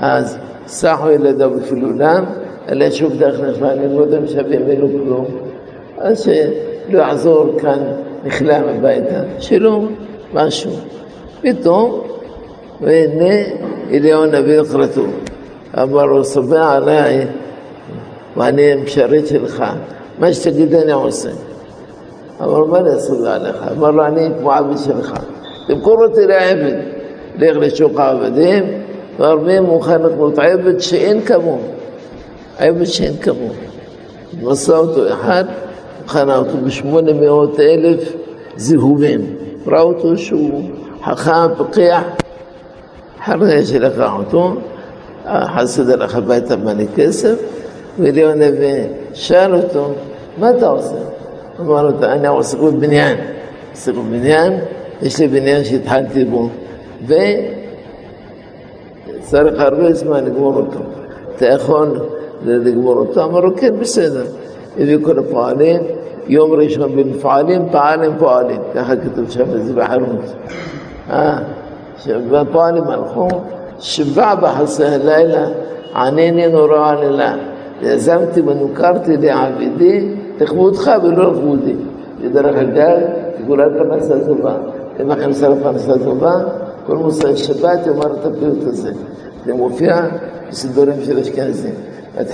אז 0.00 0.36
סחו 0.66 1.10
ילדיו 1.10 1.50
בפילולם, 1.50 2.24
אלה 2.68 2.90
שוב 2.90 3.12
דרך 3.18 3.40
נחמד, 3.40 3.70
ללמוד 3.70 4.14
הם 4.14 4.26
שווים 4.26 4.70
אלו 4.70 4.88
כלום. 4.88 5.24
אז 5.98 6.20
שלא 6.20 6.98
יעזור 6.98 7.46
כאן, 7.58 7.78
נכלם 8.24 8.62
הביתה, 8.68 9.22
שלא 9.38 9.80
משהו. 10.34 10.70
פתאום, 11.40 12.00
והנה 12.80 13.34
אליהו 13.90 14.22
הנביא 14.22 14.60
נחרטו. 14.60 15.04
אמר 15.82 16.04
לו, 16.06 16.24
סובע 16.24 16.72
עליי, 16.72 17.26
ואני 18.36 18.72
המשרת 18.72 19.26
שלך, 19.26 19.64
מה 20.18 20.32
שתגיד 20.32 20.74
אני 20.74 20.92
עושה. 20.92 21.30
אמר, 22.42 22.64
מה 22.64 22.78
אני 22.78 22.96
אסבע 22.96 23.34
עליך? 23.34 23.56
אמר 23.76 23.90
לו, 23.90 24.06
אני 24.06 24.28
כמו 24.40 24.52
עבד 24.52 24.76
שלך. 24.76 25.14
תמכור 25.66 26.04
אותי 26.04 26.26
לעבד. 26.26 26.76
לך 27.38 27.56
לשוק 27.56 28.00
העבדים, 28.00 28.64
והרבה 29.18 29.60
מוכן 29.60 30.02
לקנות 30.02 30.38
עבד 30.38 30.78
שאין 30.78 31.20
כמוהו. 31.20 31.79
עבד 32.59 32.83
שאין 32.83 33.17
כמוהו. 33.17 33.53
נשא 34.41 34.73
אותו 34.73 35.13
אחד, 35.13 35.45
קנה 36.07 36.37
אותו 36.37 36.57
בשמונה 36.65 37.13
מאות 37.13 37.59
אלף 37.59 38.13
זיהומים. 38.57 39.35
ראה 39.67 39.81
אותו 39.81 40.17
שהוא 40.17 40.61
חכם, 41.03 41.53
פקח, 41.57 42.01
אחרי 43.19 43.65
שלקח 43.65 44.11
אותו, 44.17 44.53
חסד 45.27 45.89
הלך 45.89 46.15
הביתה 46.15 46.55
מלא 46.55 46.83
כסף, 46.95 47.35
ואליהו 47.99 48.31
הנביא 48.31 48.83
שאל 49.13 49.55
אותו, 49.55 49.91
מה 50.37 50.49
אתה 50.49 50.67
עושה? 50.67 50.95
אמר 51.59 51.83
לו, 51.83 51.89
אני 52.03 52.27
עוסק 52.27 52.59
בבניין, 52.59 53.17
עוסק 53.71 53.93
בבניין, 53.93 54.59
יש 55.01 55.19
לי 55.19 55.27
בניין 55.27 55.63
שהתחלתי 55.63 56.25
בו, 56.25 56.49
וצריך 57.03 57.19
הרבה 59.59 59.93
זמן 59.93 60.25
לגמור 60.25 60.55
אותו. 60.55 60.79
אתה 61.35 61.45
יכול 61.45 61.99
ndigmoro 62.44 63.04
tamaro 63.14 63.50
ker 63.58 63.72
biseda 63.80 64.22
idin 64.80 65.00
kuna 65.06 65.22
faalin 65.32 65.82
يوم 66.36 66.52
ريشنا 66.60 66.86
بالفعالين 66.86 67.70
تعالين 67.74 68.12
فعالين 68.22 68.60
كحا 68.74 68.94
كتب 69.02 69.28
شاب 69.34 69.50
الزباح 69.54 69.90
الروس 69.92 70.30
آه 71.10 71.38
شاب 72.04 72.46
فعالين 72.54 72.86
الخون 72.98 73.34
شبع 73.80 74.34
بحسه 74.34 74.96
ليلة 74.96 75.44
عينيني 75.94 76.46
نوران 76.54 77.00
الله 77.10 77.32
يزمتي 77.82 78.40
ونكرتي 78.46 79.16
دي 79.22 79.30
عبيدي 79.30 79.94
تخبوت 80.40 80.76
خابي 80.84 81.08
لو 81.08 81.30
خبودي 81.34 81.76
يدرخ 82.24 82.56
الجال 82.66 83.00
يقول 83.40 83.58
أنت 83.60 83.80
مسا 83.90 84.16
زبا 84.26 84.54
إما 85.00 85.14
خمسة 85.22 85.46
خمسة 85.64 85.94
زبا 86.06 86.34
كل 86.86 86.94
مصر 86.94 87.28
الشبات 87.28 87.86
يمرتب 87.86 88.32
في 88.38 88.44
التزين 88.54 88.96
وفيها 89.62 90.02
يسدورين 90.52 90.98
في 91.04 91.12
الأشكال 91.12 91.52
زين. 91.60 91.74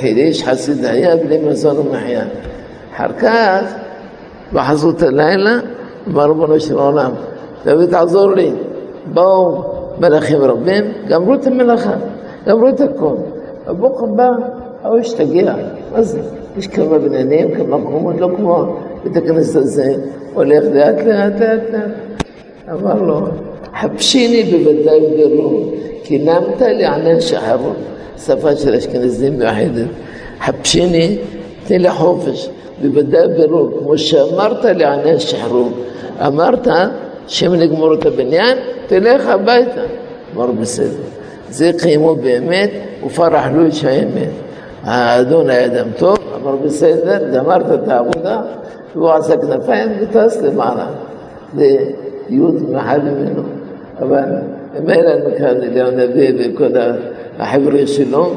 איש 0.02 0.44
חסיד 0.44 0.84
היה 0.84 1.16
בלי 1.16 1.38
מזון 1.38 1.78
ומחיה. 1.78 2.24
אחר 2.96 3.12
כך, 3.12 3.74
בחזות 4.52 5.02
הלילה, 5.02 5.58
אמר 6.08 6.26
ריבונו 6.28 6.60
של 6.60 6.78
עולם, 6.78 7.10
דוד 7.64 7.90
תעזור 7.90 8.30
לי. 8.30 8.50
באו 9.14 9.62
מלאכים 10.00 10.38
רבים, 10.38 10.84
גמרו 11.08 11.34
את 11.34 11.46
המלאכה, 11.46 11.94
גמרו 12.46 12.68
את 12.68 12.80
הכל. 12.80 13.14
הבוקר 13.66 14.04
בא, 14.06 14.30
ההוא 14.82 14.98
השתגע, 14.98 15.54
מה 15.92 16.02
זה? 16.02 16.20
יש 16.56 16.66
כמה 16.66 16.98
בניינים, 16.98 17.54
כמה 17.54 17.76
מקומות, 17.76 18.14
לא 18.18 18.28
כמו 18.36 18.76
בית 19.04 19.16
הכנסת 19.16 19.56
הזה, 19.56 19.94
הולך 20.34 20.64
לאט 20.74 20.94
לאט 21.06 21.40
לאט 21.40 21.70
לאט. 21.72 21.90
אמר 22.72 23.02
לו, 23.02 23.20
חפשיני 23.80 24.42
בוודאי 24.42 25.00
ברור, 25.16 25.72
כי 26.04 26.18
נמת 26.18 26.60
לענן 26.60 27.20
שחרון. 27.20 27.76
שפה 28.17 28.55
של 28.55 28.73
אשכנזים 28.73 29.39
מאחדת. 29.39 29.87
חפשיני, 30.41 31.17
תן 31.67 31.81
לי 31.81 31.91
חופש, 31.91 32.49
בוודאי 32.81 33.27
ברור, 33.27 33.69
כמו 33.79 33.97
שאמרת 33.97 34.65
לענן 34.65 35.19
שחרור. 35.19 35.71
אמרת 36.27 36.67
שאם 37.27 37.55
נגמור 37.55 37.93
את 37.93 38.05
הבניין, 38.05 38.57
תלך 38.87 39.27
הביתה. 39.27 39.81
אמר 40.35 40.51
בסדר. 40.51 41.01
זה 41.49 41.71
קיימו 41.77 42.15
באמת, 42.15 42.71
ופרח 43.05 43.45
לו 43.53 43.65
איש 43.65 43.85
האמת. 43.85 44.29
האדון 44.83 45.49
היה 45.49 45.65
אדם 45.65 45.87
טוב, 45.97 46.17
אמר 46.41 46.55
בסדר, 46.55 47.29
גמרת 47.33 47.65
את 47.73 47.87
העבודה, 47.87 48.41
והוא 48.95 49.09
עשה 49.09 49.37
כנפיים 49.37 49.89
וטס 50.01 50.41
למעלה. 50.41 50.87
זה 51.55 51.77
יהוד 52.29 52.71
מחל 52.71 52.99
ממנו. 52.99 53.43
אבל 53.99 54.23
אם 54.79 54.89
אין 54.89 55.05
לנו 55.05 55.29
כאן 55.37 55.63
אליהו 55.63 55.91
נביא 55.91 56.33
וכל 56.39 56.63
החבר'ה 56.65 57.14
שלו, 57.85 58.35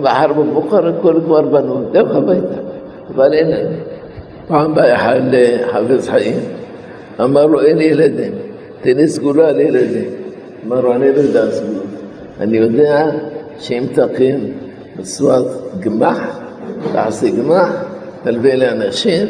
מחר 0.00 0.32
בבוקר 0.32 0.88
הכל 0.88 1.20
כבר 1.24 1.42
בנו, 1.42 1.90
לך 1.92 2.16
הביתה. 2.16 2.60
אבל 3.14 3.32
אין 3.32 3.50
לנו. 3.50 3.76
פעם 4.46 4.74
בא 4.74 4.94
אחד 4.94 5.20
לחפש 5.30 6.08
חיים, 6.08 6.40
אמר 7.20 7.46
לו 7.46 7.60
אין 7.60 7.80
ילדים, 7.80 8.32
תן 8.82 8.96
לי 8.96 9.08
סגולה 9.08 9.52
לילדים. 9.52 10.04
אמר 10.66 10.80
לו 10.80 10.94
אני 10.94 11.12
לא 11.12 11.20
יודע 11.20 11.50
סגולות. 11.50 11.84
אני 12.40 12.56
יודע 12.56 13.10
שאם 13.58 13.84
תקים 13.94 14.52
בצורת 14.96 15.46
גמח, 15.80 16.38
תעשה 16.92 17.26
גמח, 17.30 17.84
תלווה 18.22 18.56
לאנשים, 18.56 19.26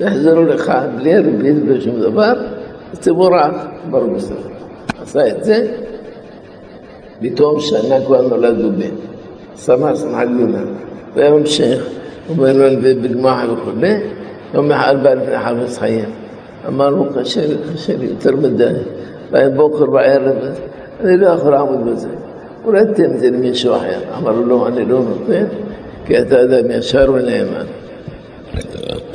יחזרו 0.00 0.42
לך 0.42 0.72
בלי 0.96 1.18
ריבית 1.18 1.56
ושום 1.66 2.00
דבר, 2.00 2.32
תבורך, 3.00 3.54
ברור 3.90 4.14
בסדר. 4.14 4.36
עשה 5.02 5.28
את 5.28 5.44
זה, 5.44 5.66
لتوصل 7.21 8.05
quando 8.07 8.35
la 8.35 8.51
dobbetta 8.51 9.15
خلاص 9.67 10.03
معلمة 10.03 10.65
ويوم 11.17 11.45
شيخ 11.45 11.81
وبينهم 12.29 12.75
بالجماعة 12.75 13.51
وكله 13.51 14.01
يوم 14.55 14.73
حال 14.73 14.97
بعرف 14.97 15.29
حافظ 15.29 15.77
خيام 15.77 16.09
أما 16.67 16.89
روك 16.89 17.23
شيء 17.23 17.57
شيء 17.85 18.15
ترمد 18.21 18.85
بعدين 19.33 19.57
بكر 19.57 19.99
أنا 20.05 21.15
لا 21.15 21.33
آخر 21.33 21.55
عمود 21.55 21.85
بزي 21.85 22.07
ورتم 22.65 23.17
تلميذ 23.19 23.53
شوحيان 23.53 24.01
عمر 24.17 24.45
له 24.45 24.65
عن 24.65 24.75
لون 24.75 25.07
اثنين 25.23 25.47
كانت 26.09 26.33
هذا 26.33 26.61
من 26.61 26.81
شهر 26.81 27.11
من 27.11 27.19
الإيمان 27.19 27.67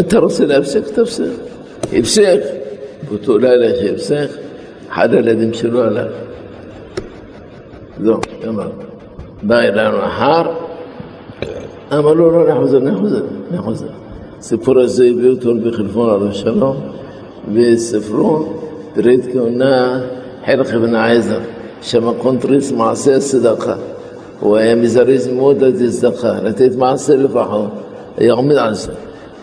ترسل 0.09 0.59
نفسك 0.59 0.85
ترسل 0.97 1.33
يبسك 1.93 2.43
قلت 3.11 3.29
لا 3.29 3.57
لا 3.57 3.77
شيء 3.77 3.91
يبسك 3.91 4.31
حدا 4.91 5.19
الذي 5.19 5.53
شلوه 5.53 5.89
لك 5.89 6.11
בא 9.44 9.60
אלינו 9.60 9.98
אחר, 10.06 10.42
אמר 11.94 12.14
לו, 12.14 12.32
לא, 12.32 12.54
נחוזר, 12.54 12.80
נחוזר, 12.80 13.22
נחוזר. 13.52 13.86
הסיפור 14.40 14.80
הזה 14.80 15.06
הביא 15.06 15.30
אותו 15.30 15.54
בחלפון 15.56 16.10
עליו 16.10 16.34
שלום, 16.34 16.78
בספרו, 17.54 18.46
פרית 18.94 19.26
כהונה, 19.34 20.02
חלק 20.46 20.74
אבן 20.74 20.96
העזר, 20.96 21.40
שם 21.82 22.14
קונטריס 22.18 22.72
מעשה 22.72 23.20
צדקה. 23.20 23.76
הוא 24.40 24.58
היה 24.58 24.76
מזרז 24.76 25.28
מאוד 25.28 25.64
לתת 25.64 25.90
צדקה, 25.90 26.34
לתת 26.44 26.76
מעשר 26.76 27.16
לפחות, 27.16 27.70
היה 28.18 28.34
עומד 28.34 28.56
על 28.56 28.74
זה. 28.74 28.92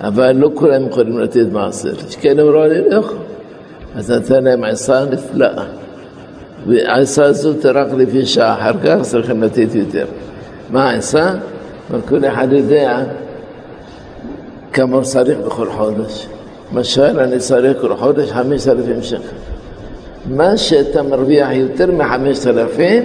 אבל 0.01 0.33
לא 0.33 0.51
כולם 0.55 0.87
יכולים 0.87 1.19
לתת 1.19 1.47
מעשר. 1.53 1.93
יש 2.09 2.17
כאלה 2.17 2.43
אמרו 2.43 2.65
אני 2.65 2.91
לא 2.91 2.97
יכול. 2.97 3.19
אז 3.95 4.11
נתן 4.11 4.45
להם 4.45 4.65
עשה 4.65 5.05
נפלאה. 5.11 5.65
והעשה 6.67 7.25
הזאת 7.25 7.67
רק 7.67 7.87
לפי 7.97 8.27
שעה, 8.27 8.55
אחר 8.55 8.73
כך 8.85 9.03
צריכים 9.03 9.43
לתת 9.43 9.75
יותר. 9.75 10.07
מה 10.71 10.91
העשה? 10.91 11.35
אבל 11.91 12.01
כל 12.09 12.25
אחד 12.25 12.49
יודע 12.51 13.03
כמה 14.73 14.97
הוא 14.97 15.05
צריך 15.05 15.39
בכל 15.39 15.71
חודש. 15.71 16.27
למשל, 16.73 17.21
אני 17.21 17.39
צריך 17.39 17.81
כל 17.81 17.97
חודש 17.97 18.31
חמש 18.31 18.69
אלפים 18.69 19.03
שקל. 19.03 19.23
מה 20.27 20.57
שאתה 20.57 21.03
מרוויח 21.03 21.49
יותר 21.53 21.93
מחמשת 21.93 22.47
אלפים, 22.47 23.05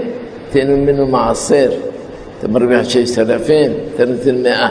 תן 0.51 0.67
ממנו 0.67 1.07
מעשר. 1.07 1.69
אתה 2.39 2.47
מרוויח 2.47 2.89
ששת 2.89 3.29
אלפים, 3.29 3.71
אתה 3.95 4.05
נותן 4.05 4.43
מאה. 4.43 4.69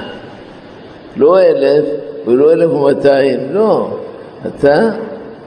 לא 1.16 1.40
אלף 1.40 1.84
ולא 2.26 2.52
אלף 2.52 2.70
ומאתיים, 2.70 3.40
לא. 3.52 3.98
אתה 4.46 4.90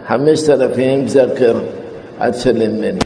חמשת 0.08 0.50
אלפים 0.50 1.08
זה 1.08 1.24
הקרן, 1.24 1.60
עד 2.20 2.34
תשלם 2.34 2.72
ממנו. 2.78 3.00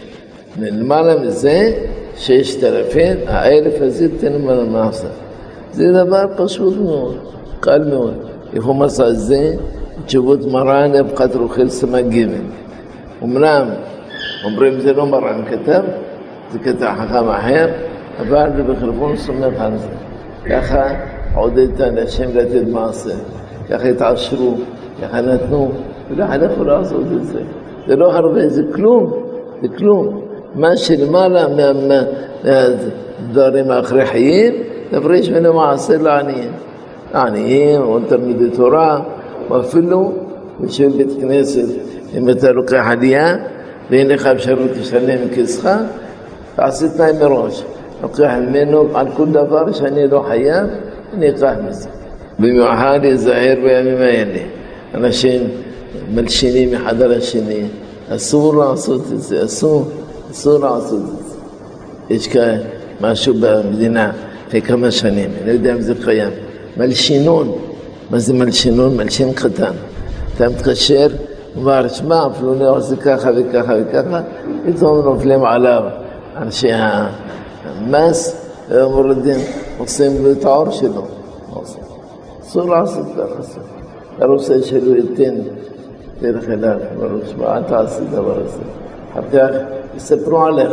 למעלה 0.61 1.15
מזה, 1.15 1.71
ששת 2.17 2.63
אלפים, 2.63 3.17
האלף 3.27 3.73
הזה 3.81 4.07
תן 4.19 4.33
ממנו 4.33 4.65
מעשר. 4.65 5.07
זה 5.71 5.91
דבר 5.91 6.25
פשוט 6.37 6.73
מאוד, 6.77 7.17
קל 7.59 7.83
מאוד. 7.89 8.13
איפה 8.53 8.73
מסע 8.73 9.11
זה? 9.11 9.55
תשובות 10.05 10.39
מרן 10.51 10.95
אבחת 10.95 11.35
רוכל 11.35 11.69
סמא 11.69 12.01
ג' 12.01 12.27
אמנם 13.23 13.65
אומרים 14.43 14.79
זה 14.79 14.93
לא 14.93 15.05
מרן 15.05 15.41
כתב, 15.49 15.81
זה 16.51 16.59
כתב 16.59 16.93
חכם 16.97 17.29
אחר, 17.29 17.67
אבל 18.19 18.49
בחלפון 18.67 19.17
סומך 19.17 19.59
על 19.59 19.77
זה. 19.77 19.87
ככה 20.49 20.83
עודד 21.35 21.69
את 21.75 21.79
האנשים 21.79 22.29
לתת 22.33 22.67
מעשה, 22.67 23.13
ככה 23.69 23.87
התעשרו, 23.87 24.55
ככה 25.01 25.21
נתנו, 25.21 25.71
ולא 26.09 26.25
אחד 26.25 26.39
יכול 26.51 26.67
לעשות 26.67 27.05
את 27.17 27.25
זה. 27.25 27.39
זה 27.87 27.95
לא 27.95 28.13
הרבה, 28.15 28.49
זה 28.49 28.63
כלום, 28.73 29.13
זה 29.61 29.67
כלום. 29.77 30.21
מה 30.55 30.77
שלמעלה 30.77 31.45
מהדברים 32.43 33.71
ההכרחיים, 33.71 34.53
תפריש 34.89 35.29
ממנו 35.29 35.53
מעשה 35.53 35.97
לעניים. 35.97 36.51
לעניים, 37.13 37.81
או 37.81 37.99
תלמידי 37.99 38.49
תורה, 38.49 38.99
או 39.49 39.59
אפילו 39.61 40.11
בשביל 40.59 40.89
בית 40.89 41.21
כנסת, 41.21 41.65
אם 42.17 42.29
אתה 42.29 42.51
לוקח 42.51 42.83
עלייה 42.87 43.37
ואין 43.89 44.07
לך 44.07 44.25
אפשרות 44.25 44.71
לשלם 44.79 45.29
כסך, 45.35 45.69
תעשה 46.55 46.89
תנאי 46.89 47.11
מראש. 47.19 47.63
לוקח 48.03 48.31
ממנו 48.47 48.87
על 48.93 49.07
כל 49.15 49.25
דבר 49.25 49.71
שאני 49.71 50.07
לא 50.07 50.23
חייב, 50.27 50.67
אני 51.13 51.29
אקח 51.29 51.53
מזה. 51.67 51.89
במיוחד 52.39 52.99
להיזהר 53.01 53.55
בימים 53.63 53.97
האלה. 53.97 54.39
אנשים 54.93 55.41
מלשינים 56.13 56.73
אחד 56.73 57.01
על 57.01 57.13
השני, 57.13 57.65
אסור 58.09 58.55
לעשות 58.55 59.01
את 59.13 59.21
זה, 59.21 59.45
אסור, 59.45 59.85
אסור 60.30 60.58
לעשות 60.58 61.00
את 61.02 61.28
זה. 61.28 61.34
יש 62.14 62.28
כאן 62.28 62.56
משהו 63.00 63.34
במדינה 63.40 64.12
לפני 64.46 64.62
כמה 64.62 64.90
שנים, 64.90 65.30
אני 65.38 65.46
לא 65.46 65.52
יודע 65.52 65.72
אם 65.72 65.80
זה 65.80 65.94
קיים. 66.04 66.30
מלשינון, 66.76 67.52
מה 68.10 68.18
זה 68.18 68.34
מלשינון? 68.34 68.96
מלשין 68.96 69.32
קטן. 69.32 69.72
אתה 70.36 70.48
מתקשר, 70.48 71.08
אומר, 71.56 71.88
שמע, 71.88 72.28
פלוני 72.38 72.64
עושה 72.64 72.96
ככה 72.96 73.30
וככה 73.36 73.72
וככה, 73.80 74.20
פתאום 74.66 75.04
נופלים 75.04 75.44
עליו 75.44 75.82
אנשי 76.36 76.70
המס, 76.72 78.46
מורידים, 78.70 79.40
עושים 79.78 80.24
לו 80.24 80.32
את 80.32 80.44
העור 80.44 80.70
שלו. 80.70 81.06
אסור 82.42 82.70
לעשות 82.70 83.06
ככה. 83.16 83.60
רוצה 84.24 84.62
שלא 84.62 84.96
ייתן 84.96 85.34
דרך 86.20 86.48
אליו, 86.48 86.78
אמרו, 86.96 87.18
שמע, 87.26 87.56
אל 87.56 87.62
תעשה 87.62 88.00
דבר 88.12 88.40
הזה. 88.44 88.62
אחר 89.12 89.22
כך 89.32 89.77
יספרו 89.98 90.46
עליך, 90.46 90.72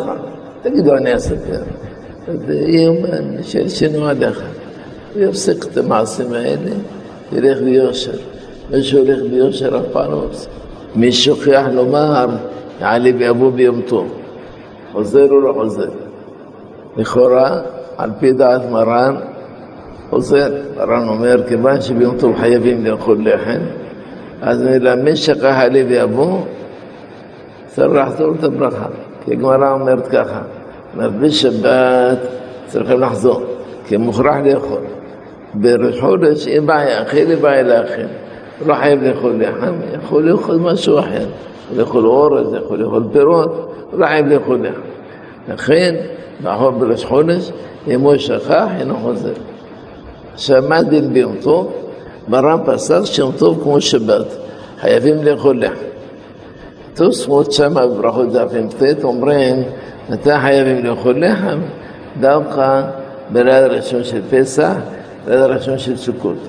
תגידו, 0.62 0.96
אני 0.96 1.16
אספר. 1.16 1.62
יאומן, 2.50 3.44
שינו 3.68 4.08
עליך. 4.08 4.42
הוא 5.14 5.24
יפסיק 5.24 5.66
את 5.66 5.78
המעשים 5.78 6.34
האלה, 6.34 6.72
ילך 7.34 7.62
ביושר. 7.62 8.18
מי 8.72 8.84
שהולך 8.84 9.20
ביושר 9.32 9.78
אף 9.78 9.86
פעם 9.92 10.12
לא 10.12 10.26
מפסיק. 10.28 10.50
מי 10.96 11.12
שוכח 11.12 11.64
לומר, 11.74 12.28
יעלה 12.82 13.10
ויבוא 13.18 13.52
ביום 13.52 13.82
טוב. 13.82 14.14
חוזר 14.92 15.28
או 15.30 15.42
לא 15.42 15.54
חוזר? 15.54 15.90
לכאורה, 16.98 17.62
על 17.98 18.10
פי 18.20 18.34
דעת 18.34 18.62
מרן, 18.72 19.16
חוזר. 20.10 20.54
מרן 20.78 21.08
אומר, 21.08 21.48
כיוון 21.48 21.82
שביום 21.82 22.18
טוב 22.18 22.36
חייבים 22.38 22.86
לאכול 22.86 23.18
לחם, 23.28 23.60
אז 24.42 24.64
מי 25.04 25.16
שכח 25.16 25.56
עלה 25.58 25.82
ויבוא, 25.88 26.40
צריך 27.68 27.94
לחזור 27.94 28.36
את 28.40 28.44
הברכה. 28.44 28.88
כי 29.26 29.32
הגמרא 29.32 29.72
אומרת 29.72 30.08
ככה, 30.08 30.42
אומרת 30.94 31.16
בשבת 31.20 32.18
צריכים 32.68 33.00
לחזור, 33.00 33.44
כי 33.88 33.98
מוכרח 33.98 34.36
לאכול. 34.46 34.82
בראש 35.54 36.00
חודש 36.00 36.48
אין 36.48 36.66
בעיה, 36.66 37.04
אחי 37.04 37.26
לי 37.26 37.36
בעיה 37.36 37.64
לאחר. 37.64 38.06
לא 38.66 38.76
חייב 38.76 39.04
לאכול 39.04 39.44
לחם, 39.44 39.74
יכול 39.96 40.30
לאכול 40.30 40.56
משהו 40.56 41.00
אחר. 41.00 41.26
לאכול 41.76 42.06
אורז, 42.06 42.54
יכול 42.54 42.78
לאכול 42.78 43.04
פירות, 43.12 43.74
לא 43.94 44.06
חייב 44.06 44.28
לאכול 44.28 44.66
לחם. 44.68 44.82
לכן, 45.54 45.96
לאכול 46.44 46.72
בראש 46.72 47.06
חודש, 47.06 47.52
הוא 47.86 48.18
שכח, 48.18 48.68
אינו 48.80 48.96
חוזר. 48.96 49.34
דין 50.90 51.14
ביום 51.14 51.36
טוב? 51.42 51.74
מרן 52.28 52.58
פסק 52.66 53.06
שיום 53.06 53.32
טוב 53.38 53.64
כמו 53.64 53.82
שבת, 53.82 54.28
חייבים 54.82 55.24
לאכול 55.24 55.64
לחם. 55.64 55.95
תוספות 56.95 57.53
שמה 57.53 57.87
בברכות 57.87 58.33
דף 58.33 58.53
מ"ט 58.53 59.05
אומרים, 59.05 59.63
מתי 60.11 60.39
חייבים 60.41 60.85
לאכול 60.85 61.25
לחם? 61.25 61.59
דווקא 62.21 62.83
בלילה 63.33 63.65
הראשון 63.65 64.05
של 64.05 64.21
פסח, 64.31 64.73
לילה 65.29 65.45
הראשון 65.45 65.79
של 65.79 65.97
סוכות. 65.97 66.49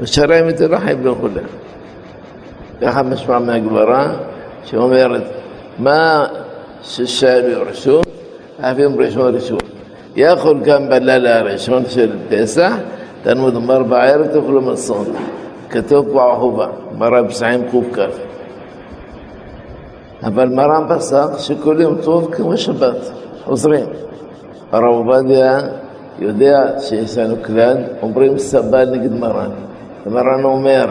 ושריים 0.00 0.48
את 0.48 0.58
זה 0.58 0.68
לא 0.68 0.78
חייב 0.78 1.06
לאכול 1.06 1.30
לחם. 1.34 1.56
ככה 2.80 3.02
משמע 3.02 3.38
מהגמרא, 3.38 4.06
שאומרת, 4.64 5.22
מה 5.78 6.26
ששאל 6.82 7.44
יורשו, 7.50 8.00
חייבים 8.60 9.00
ראשון 9.00 9.34
ראשון. 9.34 9.58
יכול 10.16 10.60
גם 10.64 10.88
בלילה 10.88 11.38
הראשון 11.38 11.82
של 11.88 12.10
פסח, 12.28 12.72
תלמוד 13.22 13.56
אומר 13.56 13.82
בערב 13.82 14.26
תאכלו 14.26 14.60
מצות. 14.60 15.08
כתוב 15.70 16.08
פה 16.12 16.32
החובה, 16.32 16.66
גמרא 16.94 17.28
פסחים 17.28 17.62
קכ. 17.92 18.27
אבל 20.22 20.48
מרן 20.48 20.84
פסק 20.88 21.26
שכל 21.38 21.76
יום 21.80 21.94
טוב 22.02 22.34
כמו 22.34 22.56
שבת, 22.56 23.10
חוזרים. 23.44 23.86
הרב 24.72 24.84
עובדיה 24.84 25.58
יודע 26.18 26.80
שיש 26.80 27.18
לנו 27.18 27.34
כלל, 27.42 27.76
אומרים 28.02 28.38
סבל 28.38 28.90
נגד 28.90 29.12
מרן. 29.12 29.50
מרן 30.06 30.44
אומר 30.44 30.86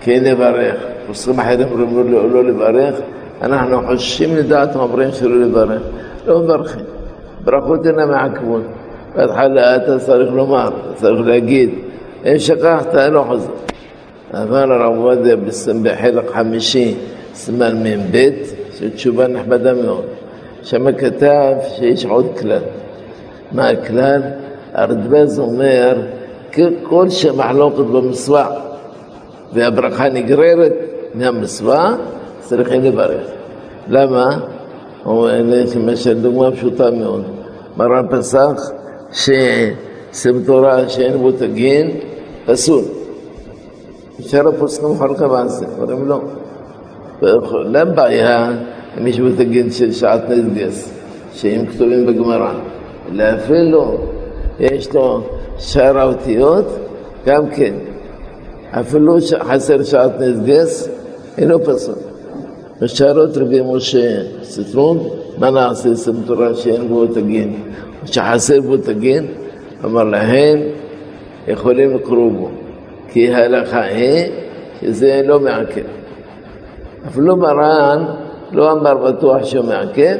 כן 0.00 0.24
לברך, 0.24 0.76
פוסקים 1.06 1.40
אחרים 1.40 1.68
אומרים 1.72 2.12
לא, 2.12 2.30
לא 2.30 2.44
לברך, 2.44 2.94
אנחנו 3.42 3.86
חוששים 3.86 4.36
לדעת 4.36 4.76
אומרים 4.76 5.12
שלא 5.12 5.40
לברך, 5.40 5.82
לא 6.26 6.38
מברכים. 6.40 6.84
ברכות 7.44 7.86
אינן 7.86 8.08
מעכבות. 8.08 8.62
בהתחלה 9.16 9.76
אתה 9.76 9.98
צריך 9.98 10.32
לומר, 10.32 10.68
אתה 10.68 10.94
צריך 10.94 11.26
להגיד, 11.26 11.70
אם 12.24 12.38
שכחת, 12.38 12.94
לא 12.94 13.24
חוזר. 13.28 13.50
אבל 14.34 14.72
הרב 14.72 14.96
עובדיה 14.96 15.36
בחלק 15.82 16.30
חמישי, 16.30 16.94
סימן 17.35 17.83
מ"ב, 17.83 18.29
של 18.79 18.89
תשובה 18.89 19.27
נחמדה 19.27 19.73
מאוד. 19.73 20.05
שם 20.63 20.97
כתב 20.97 21.53
שיש 21.75 22.05
עוד 22.05 22.25
כלל. 22.39 22.61
מה 23.51 23.69
הכלל? 23.69 24.21
הרדב"ז 24.73 25.39
אומר, 25.39 25.97
כל 26.83 27.09
שמחלוקת 27.09 27.77
במצווה 27.77 28.47
והברכה 29.53 30.09
נגררת 30.09 30.73
מהמצווה, 31.13 31.95
צריכים 32.39 32.83
לברך. 32.83 33.27
למה? 33.87 34.39
למשל 35.75 36.21
דוגמה 36.21 36.51
פשוטה 36.51 36.91
מאוד. 36.91 37.23
מרן 37.77 38.05
פסח 38.11 38.71
שסם 39.11 40.43
תורה 40.45 40.89
שאין 40.89 41.17
בו 41.17 41.31
תגין, 41.31 41.91
פסול. 42.45 42.83
שאר 44.19 44.47
הפוסקים 44.47 44.97
חלקה 44.99 45.27
בעשה, 45.27 45.65
אומרים 45.81 46.07
לא. 46.07 46.19
למה 47.21 47.91
בעיה 47.91 48.51
אם 48.97 49.07
יש 49.07 49.19
תגין 49.37 49.71
של 49.71 49.91
שעת 49.91 50.29
נדגס, 50.29 50.93
שהם 51.33 51.65
כתובים 51.65 52.05
בגמרא? 52.05 52.53
אלא 53.11 53.23
אפילו 53.23 53.97
יש 54.59 54.93
לו 54.93 55.21
שאר 55.57 55.97
האותיות, 55.97 56.65
גם 57.25 57.49
כן. 57.49 57.73
אפילו 58.71 59.17
חסר 59.39 59.83
שעת 59.83 60.11
נדגס, 60.19 60.89
אינו 61.37 61.59
פסול. 61.63 61.95
בשערות 62.81 63.37
רבי 63.37 63.61
משה 63.65 64.21
סטרון, 64.43 64.99
מה 65.37 65.49
נעשה 65.49 65.95
סם 65.95 66.21
תורה 66.25 66.55
שאין 66.55 66.87
בו 66.87 67.07
תגין? 67.07 67.53
שחסר 68.05 68.61
בו 68.61 68.77
תגין, 68.77 69.27
אמר 69.85 70.03
להם, 70.03 70.59
יכולים 71.47 71.95
לקרוא 71.95 72.31
בו, 72.31 72.49
כי 73.09 73.33
ההלכה 73.33 73.81
היא 73.81 74.31
שזה 74.81 75.21
לא 75.25 75.39
מעכב. 75.39 75.94
אפילו 77.08 77.36
מרן 77.36 78.04
לא 78.52 78.72
אמר 78.72 78.94
בטוח 78.94 79.44
שהוא 79.44 79.64
מעכב, 79.64 80.16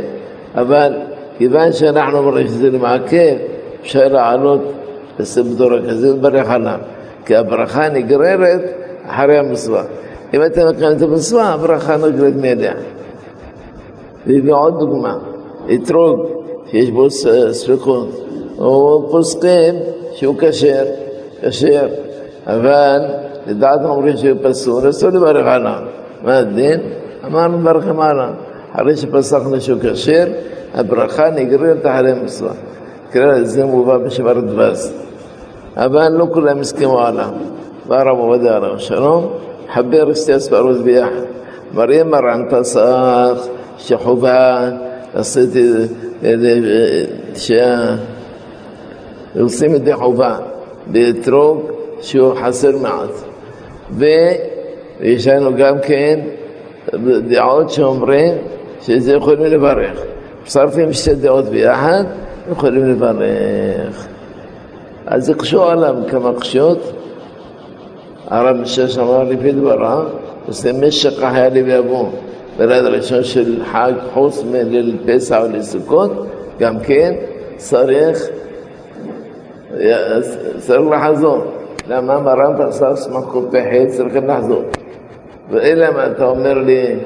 אבל 0.54 0.92
כיוון 1.38 1.72
שאנחנו 1.72 2.18
אומרים 2.18 2.46
שזה 2.46 2.70
לא 2.70 2.78
מעכב, 2.78 3.36
אפשר 3.80 4.08
לעלות 4.08 4.60
בסבדור 5.18 5.70
כזה 5.88 6.14
לברך 6.14 6.50
עליו, 6.50 6.78
כי 7.26 7.36
הברכה 7.36 7.88
נגררת 7.88 8.60
אחרי 9.06 9.38
המצווה. 9.38 9.82
אם 10.34 10.44
אתם 10.44 10.68
מקיימים 10.68 10.96
את 10.96 11.02
המצווה, 11.02 11.52
הברכה 11.52 11.96
נגררת 11.96 12.34
מאליה. 12.36 12.72
והביא 14.26 14.52
עוד 14.52 14.78
דוגמה, 14.78 15.18
אתרוג 15.74 16.26
שיש 16.70 16.90
בו 16.90 17.10
ספקות, 17.52 18.08
או 18.58 19.06
פוסקים 19.10 19.74
שהוא 20.12 20.34
כשר, 20.38 20.84
כשר, 21.42 21.88
אבל 22.46 23.00
לדעת 23.46 23.80
אומרים 23.84 24.16
שהוא 24.16 24.38
פסול, 24.42 24.90
אסור 24.90 25.10
לברך 25.10 25.46
עליו. 25.46 25.82
מה 26.25 26.38
הדין? 26.38 26.79
אמרנו 27.25 27.57
מברכים 27.57 27.99
עליו. 27.99 28.29
אחרי 28.73 28.97
שפסחנו 28.97 29.61
שהוא 29.61 29.79
כשר, 29.83 30.27
הברכה 30.73 31.29
נגררת 31.29 31.85
אחרי 31.85 32.11
המצווה. 32.11 32.51
קרא 33.11 33.43
זה 33.43 33.65
מובא 33.65 33.97
בשבר 33.97 34.39
דבס. 34.39 34.93
אבל 35.75 36.11
לא 36.11 36.27
כולם 36.33 36.59
הסכימו 36.59 37.01
עליו. 37.01 37.29
בא 37.88 37.99
הרב 37.99 38.17
עובדיה 38.17 38.55
עליו 38.55 38.79
שלום, 38.79 39.33
חבר 39.73 40.13
שתי 40.13 40.33
הספרות 40.33 40.77
ביחד. 40.77 41.25
מראה 41.73 42.03
מרן 42.03 42.43
פסח 42.49 43.47
שחובה 43.77 44.69
עשיתי, 45.13 45.71
שעושים 49.35 49.75
ידי 49.75 49.93
חובה 49.93 50.38
באתרוג 50.88 51.61
שהוא 52.01 52.33
חסר 52.35 52.77
מעט. 52.77 53.09
ויש 54.99 55.27
לנו 55.27 55.55
גם 55.55 55.79
כן 55.81 56.19
דעות 57.27 57.69
שאומרים 57.69 58.34
שזה 58.81 59.13
יכולים 59.13 59.43
לברך. 59.45 59.99
מצרפים 60.43 60.93
שתי 60.93 61.15
דעות 61.15 61.45
ביחד, 61.45 62.03
יכולים 62.51 62.86
לברך. 62.86 64.08
אז 65.05 65.29
יקשו 65.29 65.63
עליו 65.63 65.95
כמה 66.10 66.34
קשות. 66.39 66.91
הרב 68.27 68.55
משש 68.55 68.97
אמר 68.97 69.23
לפי 69.23 69.51
דבריו, 69.51 70.03
עושה 70.47 70.73
משך 70.73 71.23
היה 71.23 71.49
לי 71.49 71.63
ויבוא. 71.63 72.10
בלילה 72.58 72.88
הראשון 72.88 73.23
של 73.23 73.63
חג, 73.71 73.91
חוץ 74.13 74.43
מליל 74.51 74.97
פסח 75.05 75.39
ולסוכות, 75.43 76.12
גם 76.60 76.79
כן 76.79 77.13
צריך, 77.58 78.27
צריך 80.60 80.81
לחזור. 80.91 81.43
למה 81.88 82.19
מרן 82.19 82.53
פסח 82.58 82.91
סמך 82.95 83.25
ק"ח 83.25 83.97
צריכים 83.97 84.27
לחזור. 84.27 84.63
ואלא 85.50 85.88
אם 85.88 86.12
אתה 86.12 86.24
אומר 86.24 86.58
לי, 86.58 86.96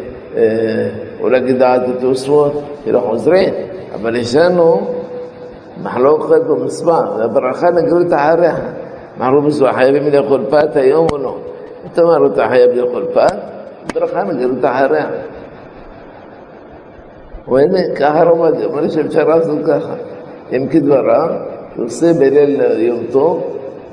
אולי 1.20 1.40
גדעת 1.40 1.83
תוספות, 2.00 2.52
לא 2.87 3.00
חוזרים, 3.00 3.54
אבל 3.94 4.16
יש 4.16 4.37
לנו 4.37 4.80
מחלוקת 5.83 6.40
במצווה, 6.48 7.16
והברכה 7.18 7.70
נגרית 7.70 8.12
אחריה. 8.12 8.57
מחלוקת 9.18 9.44
במצווה, 9.44 9.72
חייבים 9.72 10.12
לאכול 10.12 10.40
פת 10.50 10.76
היום 10.76 11.07
או 11.12 11.18
לא? 11.18 11.37
אתה 11.92 12.02
אומר, 12.02 12.26
אתה 12.26 12.48
חייב 12.48 12.70
לאכול 12.74 13.04
פת, 13.14 13.37
ברכה 13.94 14.22
נגרית 14.22 14.64
אחריה. 14.64 15.07
והנה, 17.48 17.78
ככה 17.96 18.22
רב 18.22 18.28
עובדיה, 18.28 18.66
אומר 18.66 18.80
לי 18.80 18.90
שאפשר 18.90 19.28
לעשות 19.28 19.59
ככה. 19.66 19.94
אם 20.52 20.66
כדבריו, 20.70 21.28
הוא 21.76 21.85
עושה 21.85 22.12
בליל 22.12 22.61
יום 22.78 22.98
טוב, 23.12 23.42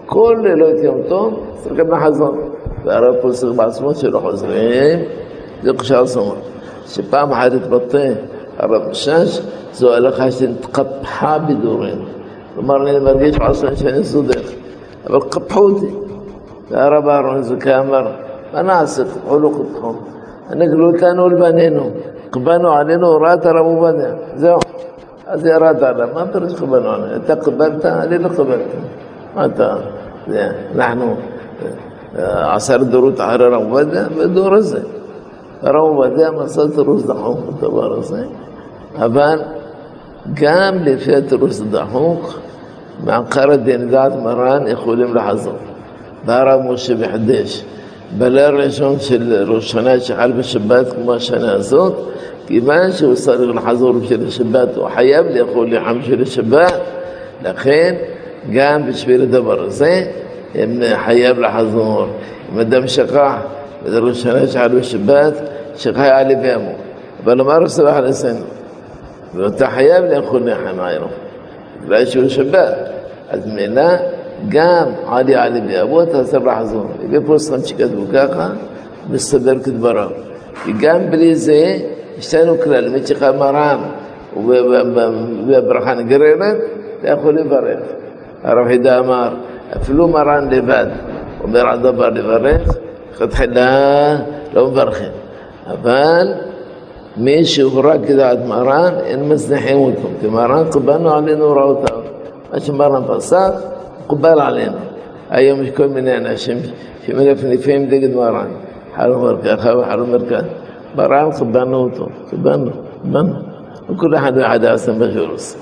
כל 0.05 0.37
לילות 0.43 0.83
יום 0.83 1.01
טוב 1.09 1.39
צריכים 1.63 1.91
לחזור. 1.91 2.35
והרב 2.85 3.15
פוסק 3.21 3.47
בעצמו 3.47 3.95
שלא 3.95 4.19
חוזרים, 4.19 4.99
זה 5.63 5.71
קשר 5.77 6.07
סומר. 6.07 6.35
שפעם 6.87 7.31
אחת 7.31 7.51
התבטא 7.53 8.13
הרב 8.57 8.81
משש, 8.89 9.41
זו 9.73 9.93
הלכה 9.93 10.31
שנתקפחה 10.31 11.37
בדורנו. 11.37 12.05
כלומר, 12.55 12.89
אני 12.89 12.99
מרגיש 12.99 13.35
עשרה 13.41 13.75
שאני 13.75 14.03
סודך, 14.03 14.49
אבל 15.07 15.19
קפחו 15.29 15.59
אותי. 15.59 15.89
והרב 16.69 17.07
אהרון 17.07 17.43
זכאי 17.43 17.79
אמר, 17.79 18.11
מה 18.53 18.61
נעשה, 18.61 19.03
קפחו 19.03 19.39
לא 19.39 19.49
קפחו. 19.49 19.93
הנגלו 20.49 20.93
אותנו 20.93 21.29
לבנינו, 21.29 21.89
קבלנו 22.29 22.71
עלינו 22.71 23.07
הוראת 23.07 23.45
הרב 23.45 23.65
עובדיה, 23.65 24.13
זהו. 24.35 24.59
אז 25.27 25.45
ירד 25.45 25.83
עליו, 25.83 26.07
מה 26.13 26.27
פירוש 26.27 26.53
קבלנו 26.53 26.89
עלינו? 26.89 27.15
אתה 27.15 27.35
קבלת, 27.35 27.85
אני 27.85 28.17
לא 28.17 28.29
קבלתי. 28.29 28.77
מה 29.35 29.45
אתה, 29.45 29.75
זה, 30.27 30.49
אנחנו 30.75 31.15
عصر 32.54 32.82
درود 32.82 33.20
على 33.20 33.44
رمضان 33.48 34.10
بدو 34.18 34.48
رزق 34.48 34.82
رمضان 35.64 36.34
مسات 36.34 36.78
رزق 36.78 37.38
تبارزين 37.62 38.28
أبان 38.98 39.38
قام 40.40 40.98
روز 41.32 41.62
دحوق 41.62 42.22
مع 43.06 43.18
قرد 43.18 43.64
دين 43.64 43.88
ذات 43.88 44.16
مران 44.16 44.66
يخولم 44.66 45.14
لحظه. 45.14 45.52
دارا 46.26 46.56
موشي 46.56 46.94
بحديش 46.94 47.62
بلا 48.18 48.50
رجون 48.50 48.98
شل 48.98 49.46
روشنا 49.46 49.98
شحال 49.98 50.32
بشبات 50.32 50.92
كما 50.92 51.18
شنا 51.18 51.58
زوت 51.58 51.96
كيفاش 52.48 53.02
وصار 53.02 53.34
الحضور 53.34 53.92
بشل 53.98 54.22
الشبات 54.22 54.78
وحياب 54.78 55.26
لي 55.26 55.38
يقول 55.38 55.70
لي 55.70 55.80
حمشي 55.80 56.14
الشبات 56.14 56.80
لخين 57.44 57.94
قام 58.54 58.82
بشبير 58.86 59.24
دبر 59.24 59.68
زين 59.68 60.06
حياب 60.94 61.38
لحظنور 61.38 62.08
مدام 62.56 62.86
شقاح 62.86 63.42
بدل 63.86 64.08
الشناش 64.08 64.56
على 64.56 64.72
الشبات 64.72 65.34
شقاح 65.76 66.06
على 66.06 66.36
فامو 66.36 66.72
بل 67.26 67.42
ما 67.42 67.58
رسل 67.58 67.86
على 67.86 67.98
الإنسان 67.98 68.36
انت 69.34 69.62
حياب 69.62 70.04
لأخونا 70.04 70.54
حنايرو 70.54 71.06
لا 71.88 72.04
شو 72.04 72.20
الشبات 72.20 72.88
أزمنا 73.30 74.00
قام 74.54 74.94
علي 75.06 75.34
علي 75.34 75.60
بأبوه 75.60 76.04
تسبع 76.04 76.64
يبي 77.04 77.20
فرصة 77.20 77.56
خمشكات 77.56 77.90
بكاكا 77.90 78.56
مستبر 79.10 79.58
كدبرا 79.58 80.10
قام 80.82 81.10
بليزي 81.10 81.84
اشتانو 82.18 82.56
كلال 82.56 82.92
ميتشقا 82.92 83.30
مرام 83.32 83.80
وبرحان 84.36 85.98
قرينا 86.12 86.50
تأخذ 87.02 87.36
بريف 87.48 87.78
أروح 88.44 88.74
دامار 88.74 89.32
גם 89.65 89.81
בלי 89.81 89.89
זה, 89.89 89.89
יש 89.89 89.89
לנו 89.89 90.13
כלל, 90.13 90.85
מי 90.85 90.89
שחל 90.89 91.01
מרן 91.01 91.01
והברכה 91.01 91.01
נגררת, 91.01 91.01
אתה 91.01 91.03
יכול 91.03 91.03
לברך. 91.03 91.11
הרב 91.11 91.11
חידה 91.11 91.11
אמר, 91.11 91.11
אפילו 91.11 91.27
מרן 91.27 91.29
לבד 91.29 91.31
אומר 91.43 91.67
על 91.67 91.79
דבר 91.79 92.09
לברך, 92.09 92.77
לכתחילה 93.11 94.17
לא 94.53 94.67
מברכים. 94.67 95.11
אבל 95.67 96.27
מי 97.17 97.45
שהוא 97.45 97.81
רק 97.83 97.99
כדעת 98.07 98.37
מרן, 98.47 98.93
אין 99.05 99.29
מזניחים 99.29 99.77
אותו. 99.77 100.07
כי 100.21 100.27
מרן 100.27 100.63
קבלנו 100.71 101.13
עלינו 101.13 101.45
הוראותיו. 101.45 101.97
מה 102.53 102.59
שמרן 102.59 103.03
פסק, 103.07 103.53
מקובל 104.03 104.39
עלינו. 104.39 104.77
היום 105.29 105.63
יש 105.63 105.69
כל 105.69 105.87
מיני 105.87 106.17
אנשים 106.17 106.57
שמנפנפים 107.05 107.85
נגד 107.89 108.15
מרן. 108.15 108.47
אחד 108.95 109.09
אומר 109.09 109.41
ככה 109.41 109.77
ואחד 109.77 109.99
אומר 109.99 110.29
ככה. 110.29 110.47
מרן 110.95 111.29
קבלנו 111.39 111.77
אותו, 111.77 112.07
קבלנו, 112.31 112.71
קבלנו. 113.03 113.33
וכל 113.89 114.15
אחד 114.15 114.31
ואחד 114.35 114.63
יעשה 114.63 114.91
מה 114.91 115.05
שהוא 115.13 115.27
עושה. 115.33 115.57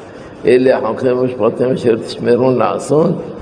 אלה 0.46 0.78
החוקים 0.78 1.18
המשפטים 1.18 1.72
אשר 1.72 1.96
תשמרון 1.96 2.58
לעשות 2.58 3.12
בארץ. 3.12 3.33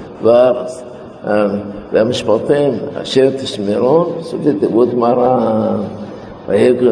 והמשפטים 1.91 2.73
אשר 3.01 3.29
תשמרון, 3.29 4.13
סופי 4.21 4.53
תיבות 4.59 4.93
מרן. 4.93 5.81
ויקרא 6.47 6.91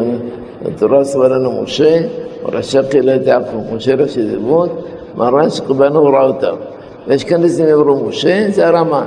התורה 0.64 1.04
סברה 1.04 1.28
לנו 1.28 1.62
משה, 1.62 2.00
ורשע 2.44 2.82
קהילת 2.82 3.26
יעקב, 3.26 3.74
משה 3.74 3.94
ראשי 3.94 4.30
תיבות, 4.30 4.70
מרן 5.16 5.50
שקבלנו 5.50 5.98
הוראותיו. 5.98 6.56
ויש 7.06 7.24
כאן 7.24 7.42
איזה 7.42 7.74
אמרו 7.74 8.04
משה, 8.08 8.46
זה 8.50 8.66
הרמה, 8.68 9.04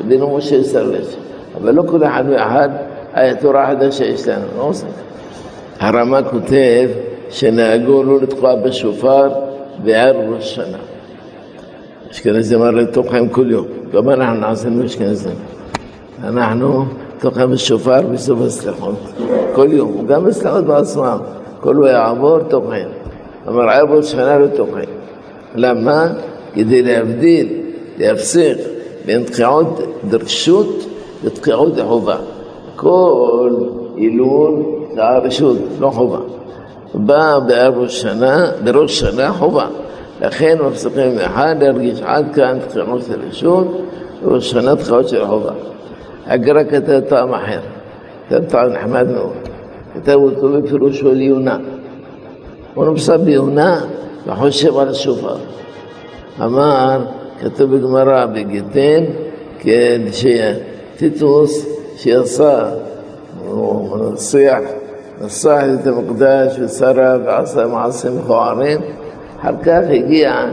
ודינו 0.00 0.36
משה 0.36 0.64
סרלש. 0.64 1.16
אבל 1.56 1.74
לא 1.74 1.82
כל 1.86 2.04
אחד 2.04 2.24
ואחד 2.30 2.68
היה 3.14 3.34
תורה 3.34 3.66
חדשה 3.66 4.04
יש 4.04 4.28
לנו, 4.28 4.44
לא 4.58 4.62
עושה. 4.62 4.86
הרמה 5.80 6.22
כותב 6.22 6.88
שנהגו 7.30 8.02
לא 8.02 8.20
לתקוע 8.20 8.54
בשופר 8.54 9.28
בערב 9.84 10.16
ראש 10.34 10.54
שנה. 10.54 10.78
אשכנזים 12.14 12.62
הרי 12.62 12.86
תוקעים 12.86 13.28
כל 13.28 13.50
יום, 13.50 13.66
גם 13.92 14.10
אנחנו 14.10 14.40
נעשינו 14.40 14.86
אשכנזים. 14.86 15.34
אנחנו 16.24 16.84
תוקעים 17.18 17.50
בשופר 17.50 18.02
בסוף 18.02 18.40
הסליחות, 18.40 18.98
כל 19.52 19.68
יום, 19.70 20.06
גם 20.06 20.24
בסליחות 20.24 20.64
בעצמם, 20.64 21.18
כל 21.60 21.76
הוא 21.76 21.86
יעבור 21.86 22.38
תוקעים. 22.38 22.88
אמר 23.48 23.70
ערב 23.70 23.92
ראש 23.92 24.12
שנה 24.12 24.38
לא 24.38 24.46
תוקעים. 24.46 24.88
למה? 25.54 26.06
כדי 26.54 26.82
להבדיל, 26.82 27.48
להפסיק 27.98 28.58
בין 29.06 29.22
תקיעות 29.22 29.80
דרשות 30.08 30.86
לתקיעות 31.24 31.72
חובה. 31.88 32.16
כל 32.76 33.52
הילול 33.96 34.62
זה 34.94 35.04
הרשות, 35.04 35.58
לא 35.80 35.90
חובה. 35.90 36.18
בא 36.94 37.38
בערב 37.38 37.78
ראש 37.78 38.00
שנה, 38.00 38.46
בראש 38.64 39.00
שנה 39.00 39.32
חובה. 39.32 39.66
לכן 40.20 40.58
מפסיקים 40.62 41.18
אחד 41.18 41.56
להרגיש 41.60 42.02
עד 42.02 42.34
כאן 42.34 42.58
תקינות 42.68 43.02
הרשות 43.10 43.86
ושנת 44.24 44.82
חיות 44.82 45.08
של 45.08 45.26
חובה. 45.26 45.52
הגר"א 46.26 46.62
כתב 46.70 47.00
טעם 47.08 47.34
אחר, 47.34 47.60
כתב 48.28 48.44
טעם 48.48 48.72
נחמד 48.72 49.06
מאוד. 49.10 49.32
כתב 49.94 50.14
אותו 50.14 50.48
בפירושו 50.48 51.12
ליונה. 51.12 51.58
הוא 52.74 52.86
נמצא 52.86 53.16
ביונה 53.16 53.80
וחושב 54.26 54.78
על 54.78 54.88
השופר. 54.88 55.36
אמר, 56.44 57.04
כתוב 57.40 57.76
בגמרא 57.76 58.26
בגיטין, 58.26 59.06
כן, 59.58 60.00
שטיטוס 60.12 61.66
שיצא, 61.96 62.64
הוא 63.48 63.96
מנצח, 63.96 64.58
נסח 65.20 65.62
את 65.80 65.86
המקדש 65.86 66.58
ושרף 66.60 67.20
ועשה 67.24 67.66
מעשים 67.66 68.18
מכוערים, 68.18 68.80
אחר 69.44 69.62
כך 69.62 69.80
הגיע 69.90 70.46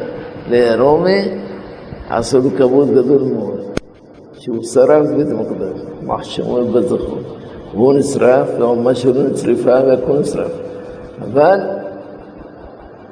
לרומי, 0.50 1.30
עשו 2.10 2.40
לו 2.40 2.50
כבוד 2.58 2.92
גדול 2.92 3.22
מאוד, 3.22 3.60
שהוא 4.34 4.64
שרף 4.64 5.06
את 5.06 5.16
בית 5.16 5.28
המקדש, 5.32 5.82
מחשמו 6.04 6.66
בזכות, 6.66 7.24
והוא 7.74 7.94
נשרף, 7.94 8.48
והאומה 8.60 8.96
שלו 8.96 9.24
נצרפה 9.24 9.86
והכל 9.88 10.20
נשרף. 10.20 10.52
אבל 11.22 11.60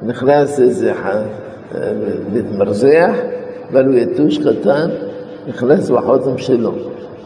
נכנס 0.01 0.59
איזה 0.59 0.93
בית 2.33 2.45
מרזח, 2.57 3.15
אבל 3.71 3.85
הוא 3.85 3.95
יתוש 3.95 4.37
קטן, 4.37 4.89
נכנס 5.47 5.89
בחותם 5.89 6.37
שלו, 6.37 6.71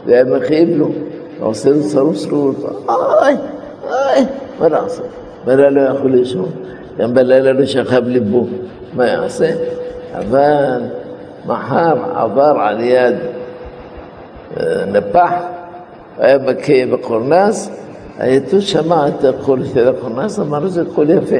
והיה 0.06 0.24
מכאיב 0.24 0.68
לו, 0.78 0.88
ועושה 1.40 1.70
לו 1.70 1.82
צרוס 1.82 2.26
רעות, 2.26 2.56
אוי, 2.88 3.34
אוי, 3.82 4.24
מה 4.60 4.68
לעשות? 4.68 5.06
בלילה 5.44 5.70
לא 5.70 5.80
יכול 5.80 6.10
לישון, 6.10 6.50
גם 6.98 7.14
בלילה 7.14 7.52
לא 7.52 7.66
שכב 7.66 8.02
ליבו, 8.06 8.46
מה 8.94 9.06
יעשה? 9.06 9.50
אבל 10.14 10.80
מחר 11.46 11.96
עבר 12.14 12.56
על 12.60 12.80
יד 12.80 13.14
נפח, 14.92 15.32
היה 16.18 16.38
מכה 16.38 16.86
בקורנס, 16.92 17.70
היתוש 18.18 18.72
שמע 18.72 19.08
את 19.08 19.24
הקול 19.24 19.64
של 19.74 19.88
הקורנס, 19.88 20.38
אמר 20.38 20.68
זה 20.68 20.82
קול 20.94 21.10
יפה. 21.10 21.36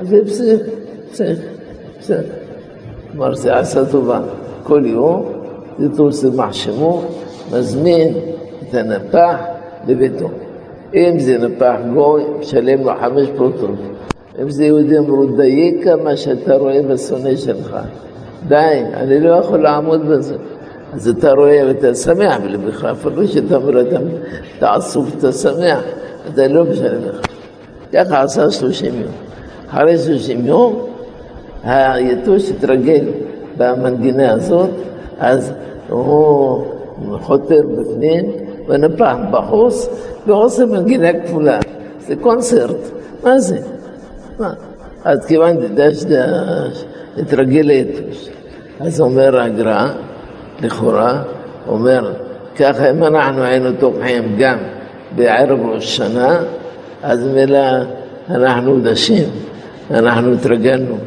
אז 0.00 0.08
זה 0.08 0.20
בסדר, 0.24 0.56
בסדר, 1.12 1.34
בסדר. 1.98 2.22
אמר 3.16 3.34
זה 3.34 3.56
עשה 3.56 3.84
טובה. 3.84 4.20
כל 4.62 4.82
יום, 4.86 5.32
יתוש 5.78 6.14
זה 6.14 6.30
מחשמו, 6.30 7.02
מזמין 7.52 8.14
את 8.62 8.74
הנפח 8.74 9.36
לביתו. 9.86 10.28
אם 10.95 11.19
זה 11.19 11.37
נפח 11.37 11.75
גוי, 11.93 12.23
משלם 12.39 12.81
לו 12.83 12.91
חמש 13.01 13.27
פרוטות. 13.35 13.79
אם 14.41 14.49
זה 14.49 14.65
יהודי 14.65 14.97
אמרו, 14.97 15.25
דייק 15.25 15.87
מה 16.03 16.17
שאתה 16.17 16.55
רואה 16.55 16.81
בשונא 16.81 17.35
שלך. 17.35 17.77
די, 18.47 18.83
אני 18.93 19.19
לא 19.19 19.29
יכול 19.29 19.59
לעמוד 19.59 20.05
בזה. 20.07 20.35
אז 20.93 21.07
אתה 21.07 21.31
רואה 21.31 21.61
ואתה 21.67 21.95
שמח 21.95 22.37
בלבך, 22.37 22.85
אפילו 22.85 23.27
שאתה 23.27 23.55
אומר, 23.55 23.81
אתה 24.57 24.73
עצוב, 24.73 25.15
אתה 25.17 25.31
שמח, 25.31 25.83
אתה 26.33 26.47
לא 26.47 26.63
משלם 26.63 27.01
לך. 27.01 27.25
ככה 27.93 28.21
עשה 28.21 28.51
שלושים 28.51 28.93
יום. 29.01 29.11
אחרי 29.69 29.97
שלושים 29.97 30.45
יום, 30.45 30.79
היתוש 31.63 32.51
התרגל 32.51 33.05
במנגינה 33.57 34.31
הזאת, 34.31 34.69
אז 35.19 35.53
הוא 35.89 36.63
חותר 37.21 37.61
בפנים 37.77 38.44
ונפח 38.67 39.15
בחוץ 39.31 39.89
ועושה 40.27 40.65
מנגינה 40.65 41.07
כפולה. 41.13 41.59
זה 42.07 42.15
קונצרט, 42.15 42.77
מה 43.23 43.39
זה? 43.39 43.57
מה? 44.39 44.53
אז 45.03 45.25
כיוון 45.25 45.57
דש 45.75 46.03
דש, 46.03 46.85
התרגל 47.17 47.61
ליתוש. 47.61 48.29
אז 48.79 49.01
אומר 49.01 49.41
הגר"א, 49.41 49.87
לכאורה, 50.61 51.23
אומר, 51.67 52.13
ככה 52.55 52.89
אם 52.89 53.03
אנחנו 53.03 53.43
היינו 53.43 53.69
תומכים 53.79 54.35
גם 54.39 54.57
בערב 55.15 55.59
ראש 55.65 55.97
שנה, 55.97 56.39
אז 57.03 57.27
מילא 57.27 57.59
אנחנו 58.29 58.79
דשים, 58.79 59.29
אנחנו 59.91 60.33
התרגלנו, 60.33 60.97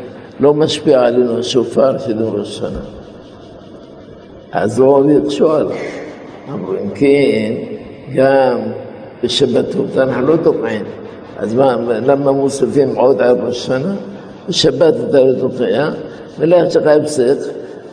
לא 0.40 0.54
משפיע 0.54 1.00
עלינו 1.00 1.38
השופר 1.38 1.98
של 1.98 2.22
ראש 2.22 2.58
שנה. 2.58 2.80
אז 4.52 4.78
הוא 4.78 5.10
יקשו 5.10 5.52
עליו. 5.52 5.76
אמרו, 6.49 6.73
אם 6.73 6.89
כן, 6.95 7.53
גם 8.15 8.59
בשבתות 9.23 9.97
אנחנו 9.97 10.27
לא 10.27 10.35
תוקעים. 10.43 10.85
אז 11.37 11.53
מה, 11.53 11.75
למה 12.05 12.31
מוסיפים 12.31 12.95
עוד 12.95 13.21
ערב 13.21 13.37
ראש 13.45 13.65
שנה? 13.65 13.95
בשבת 14.49 14.93
אתה 15.09 15.19
לא 15.19 15.39
תוקע, 15.39 15.89
ולך 16.39 16.71
שלך 16.71 16.87
הפסק, 16.87 17.37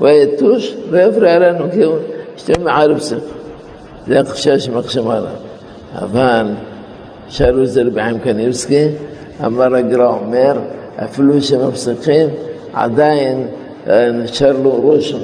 ויתוש, 0.00 0.76
ויפריע 0.90 1.38
לנו, 1.38 1.64
כי 1.72 1.82
הוא 1.82 1.96
שתי 2.36 2.52
מערב 2.62 2.98
פסק. 2.98 3.16
זה 4.06 4.20
החשש 4.20 4.64
שמחשם 4.64 5.08
עליו. 5.08 5.30
אבל 5.94 6.46
שאלו 7.28 7.62
את 7.62 7.68
זה 7.68 7.82
רבי 7.82 8.02
חיים 8.02 8.18
קניבסקי, 8.18 8.86
אמר 9.46 9.74
הגר"א 9.74 10.06
אומר, 10.06 10.52
אפילו 11.04 11.42
שמפסיקים, 11.42 12.28
עדיין 12.72 13.46
נשאר 14.12 14.52
לו 14.62 14.70
רושם 14.70 15.18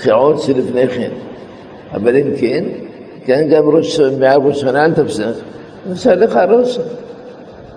מהתחיעות 0.00 0.40
שלפני 0.40 0.88
כן. 0.88 1.10
אבל 1.92 2.16
אם 2.16 2.36
כן, 2.36 2.64
כן 3.24 3.48
גם 3.50 3.68
ראש, 3.68 4.00
מערב 4.00 4.46
ראש 4.46 4.60
שנה 4.60 4.84
אל 4.84 4.92
תפסיק, 4.92 5.26
נשאר 5.90 6.14
לך 6.14 6.38
רושם. 6.50 6.82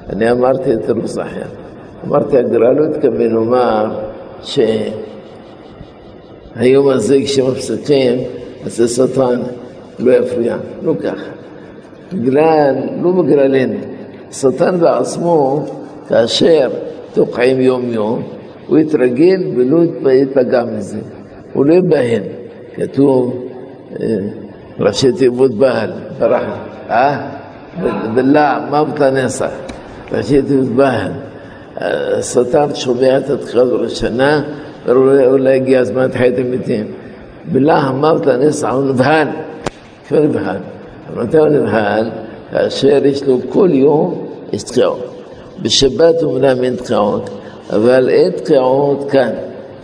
אני 0.10 0.32
אמרתי 0.32 0.74
את 0.74 0.90
רב 0.90 1.06
אחר. 1.06 1.46
אמרתי, 2.08 2.38
הגר"א 2.38 2.74
לא 2.74 2.86
התכוון 2.86 3.32
לומר 3.32 4.00
שהיום 6.56 6.90
הזה 6.90 7.18
כשמפסיקים, 7.24 8.20
אז 8.66 8.80
השטן 8.80 9.42
לא 10.00 10.12
יפריע, 10.12 10.58
לא 10.84 10.94
ככה. 11.04 11.32
בגלל, 12.14 12.76
לא 13.02 13.12
בגללנו. 13.12 13.80
השטן 14.30 14.80
בעצמו, 14.80 15.66
כאשר 16.10 16.70
תוקעים 17.14 17.62
יום-יום, 17.62 18.24
הוא 18.68 18.78
יתרגל 18.78 19.44
ולא 19.56 20.10
יתפגע 20.12 20.64
מזה. 20.64 21.00
הוא 21.53 21.67
לא 21.67 21.73
ייבהל. 21.73 22.23
כתוב, 22.75 23.47
ראשי 24.81 25.13
תיבות 25.13 25.55
בהל, 25.55 25.91
ברח, 26.19 26.43
אה? 26.91 27.29
בלעם, 28.15 28.71
מה 28.71 28.85
בתנסח? 28.85 29.51
ראשי 30.13 30.43
תיבות 30.43 30.69
בהל. 30.69 31.13
השטן 31.77 32.75
שומע 32.75 33.19
את 33.19 33.31
התחילת 33.31 33.73
הראשונה, 33.73 34.43
ואולי 34.87 35.55
הגיע 35.55 35.81
הזמן 35.81 36.09
תחיית 36.09 36.35
המתים. 36.39 36.87
בלעם, 37.53 38.01
מה 38.01 38.15
בתנסח? 38.15 38.69
הוא 38.69 38.85
נבהל. 38.85 39.29
כבר 40.09 40.21
נבהל. 40.21 40.57
אבל 41.15 41.23
מתי 41.23 41.39
הוא 41.39 41.49
נבהל? 41.49 42.11
כאשר 42.51 43.07
יש 43.07 43.23
לו 43.23 43.39
כל 43.49 43.69
יום 43.73 44.27
יש 44.53 44.63
תקיעות. 44.63 45.15
בשבת 45.63 46.23
אומנם 46.23 46.65
אין 46.65 46.77
תקיעות, 46.77 47.31
אבל 47.71 48.09
אין 48.09 48.31
תקיעות 48.31 49.11
כאן. 49.11 49.31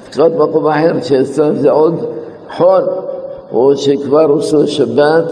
תקיעות 0.10 0.32
במקום 0.32 0.68
אחר, 0.68 1.02
שאצלם 1.02 1.56
זה 1.56 1.72
עוד 1.72 2.06
חול, 2.58 2.84
או 3.52 3.78
שכבר 3.78 4.38
עשו 4.40 4.68
שבת, 4.68 5.24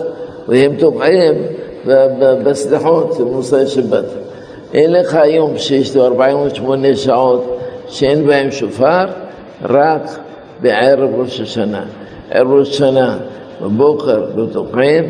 והם 0.47 0.75
תוקעים 0.75 1.33
בסליחות 2.43 3.19
מוסי 3.19 3.67
שבת. 3.67 4.05
אין 4.73 4.91
לך 4.91 5.15
היום 5.15 5.57
שיש 5.57 5.95
לו 5.95 6.05
48 6.05 6.95
שעות 6.95 7.57
שאין 7.87 8.27
בהם 8.27 8.51
שופר, 8.51 9.05
רק 9.63 10.01
בערב 10.61 11.09
ראש 11.19 11.41
השנה. 11.41 11.83
ערב 12.31 12.51
ראש 12.51 12.69
השנה 12.69 13.17
בבוקר 13.61 14.25
לא 14.35 14.45
תוקעים, 14.51 15.03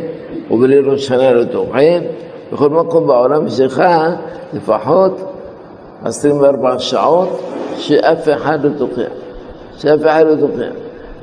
ובליל 0.52 0.90
ראש 0.90 1.04
השנה 1.04 1.32
לא 1.32 1.44
תוקעים. 1.44 2.04
בכל 2.54 2.70
מקום 2.70 3.08
בעולם 3.08 3.48
יש 3.48 3.60
לך 3.60 3.84
לפחות 4.54 5.22
24 6.04 6.80
שעות 6.80 7.42
שאף 7.78 8.30
אחד 8.30 8.64
לא 8.64 8.70
תוקע. 8.78 9.27
שאף 9.79 10.01
אחד 10.01 10.25
לא 10.29 10.37
תוקע. 10.37 10.71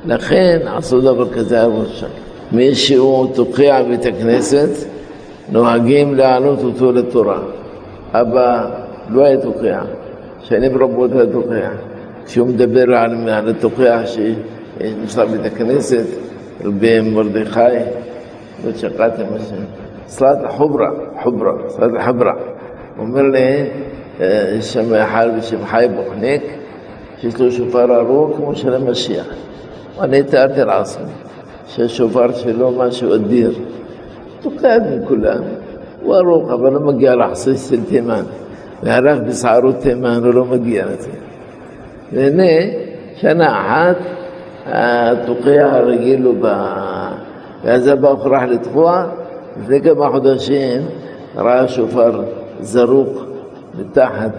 לכן 0.06 0.58
עשו 0.76 1.00
דבר 1.00 1.28
כזה 1.32 1.60
ערב 1.60 1.72
ראש 1.80 1.90
השנה. 1.92 2.08
מי 2.52 2.74
שהוא 2.74 3.34
תוקע 3.34 3.82
בית 3.82 4.06
הכנסת, 4.06 4.68
נוהגים 5.52 6.14
להעלות 6.14 6.58
אותו 6.64 6.92
לתורה. 6.92 7.38
אבא 8.12 8.70
לא 9.08 9.24
היה 9.24 9.40
תוקע, 9.40 9.80
שנים 10.40 10.82
רבות 10.82 11.12
היה 11.12 11.26
תוקע. 11.26 11.70
כשהוא 12.26 12.48
מדבר 12.48 12.94
על, 12.94 13.28
על 13.28 13.48
התוקע 13.48 14.02
שנמצא 14.06 15.24
בית 15.24 15.52
הכנסת, 15.52 16.06
רבי 16.64 17.00
מרדכי, 17.00 17.60
לא 18.64 18.72
שקעתם 18.76 19.24
השם, 19.36 19.62
סלט 20.06 20.38
חוברה, 20.48 20.90
חוברה, 21.22 21.52
סלט 21.68 21.90
חברה. 22.06 22.32
הוא 22.96 23.06
אומר 23.06 23.22
לי, 23.22 23.66
יש 24.58 24.72
שם 24.72 24.94
אחד 24.94 25.28
בשם 25.38 25.66
חי 25.66 25.86
בוחניק, 25.96 26.42
שיש 27.24 27.40
לו 27.40 27.52
שופר 27.52 27.96
ארוך 28.00 28.36
כמו 28.36 28.56
של 28.56 28.74
המשיח. 28.74 29.26
אני 30.00 30.22
תיארתי 30.22 30.60
לעצמי 30.60 31.12
שהשופר 31.66 32.32
שלו 32.32 32.70
משהו 32.70 33.14
אדיר. 33.14 33.52
תוקע 34.40 34.76
מכולם. 34.96 35.42
הוא 36.02 36.16
ארוך, 36.16 36.50
אבל 36.50 36.72
לא 36.72 36.80
מגיע 36.80 37.14
לחסוס 37.14 37.70
של 37.70 37.84
תימן. 37.84 38.22
והלך 38.82 39.18
בשערות 39.28 39.76
תימן, 39.76 40.20
הוא 40.24 40.34
לא 40.34 40.44
מגיע 40.44 40.86
לזה. 40.86 41.10
והנה, 42.12 42.76
שנה 43.16 43.60
אחת, 43.60 43.96
התוקע 44.66 45.70
הרגיל 45.72 46.24
הוא 46.24 46.34
בא... 46.36 47.10
ואז 47.64 47.86
הבא 47.86 48.08
רח 48.08 48.42
לתקוע, 48.42 49.06
לפני 49.60 49.80
כמה 49.80 50.10
חודשים 50.10 50.80
ראה 51.36 51.68
שופר 51.68 52.22
זרוק 52.60 53.24
מתחת 53.78 54.30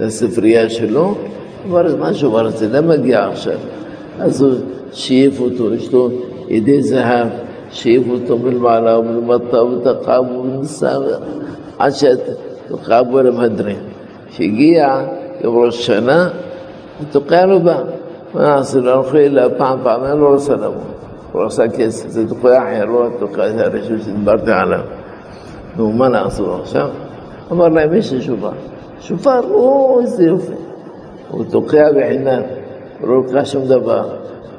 לספרייה 0.00 0.70
שלו, 0.70 1.14
אמר, 1.66 1.96
מה 1.96 2.08
השופר 2.08 2.46
הזה, 2.46 2.68
למה 2.68 2.96
מגיע 2.96 3.24
עכשיו? 3.24 3.58
אז 4.18 4.42
הוא 4.42 4.54
שאיף 4.92 5.40
אותו, 5.40 5.74
יש 5.74 5.92
לו 5.92 6.10
ידי 6.48 6.82
זהב, 6.82 7.28
שאיף 7.70 8.02
אותו 8.08 8.38
מלמעלה 8.38 8.98
ומלמטה 8.98 9.62
ותקע 9.62 10.20
ונסע 10.20 10.98
עד 11.78 11.92
שתוקע 11.92 13.02
בו 13.02 13.22
למהדרין. 13.22 13.78
כשהגיע 14.30 15.04
יום 15.40 15.64
ראש 15.64 15.86
שנה, 15.86 16.28
התוקע 17.02 17.46
לא 17.46 17.58
בא. 17.58 17.82
מה 18.34 18.42
נעשה 18.42 18.78
לו? 18.78 18.92
הלכו 18.92 19.16
אליו 19.16 19.50
פעם, 19.58 19.78
פעם, 19.82 20.20
לא 20.20 20.28
רוצה 20.28 20.54
לבוא. 20.54 20.70
הוא 21.32 21.44
עשה 21.44 21.68
כסף, 21.68 22.08
זה 22.08 22.28
תוקע 22.28 22.58
אחר, 22.58 22.84
לא 22.84 23.06
התוקע 23.06 23.42
הראשון 23.42 24.00
שדיברתי 24.00 24.50
עליו. 24.50 24.80
נו, 25.76 25.92
מה 25.92 26.08
נעשו 26.08 26.54
עכשיו? 26.54 26.88
אמר 27.52 27.68
להם, 27.68 27.94
יש 27.94 28.12
לי 28.12 28.22
שופר. 28.22 28.50
שופר, 29.00 29.40
או, 29.50 30.00
איזה 30.00 30.24
יופי. 30.24 30.52
הוא 31.30 31.44
תוקע 31.50 31.92
בחינם, 31.92 32.42
הוא 33.00 33.08
לא 33.08 33.16
לוקח 33.16 33.44
שום 33.44 33.68
דבר, 33.68 34.08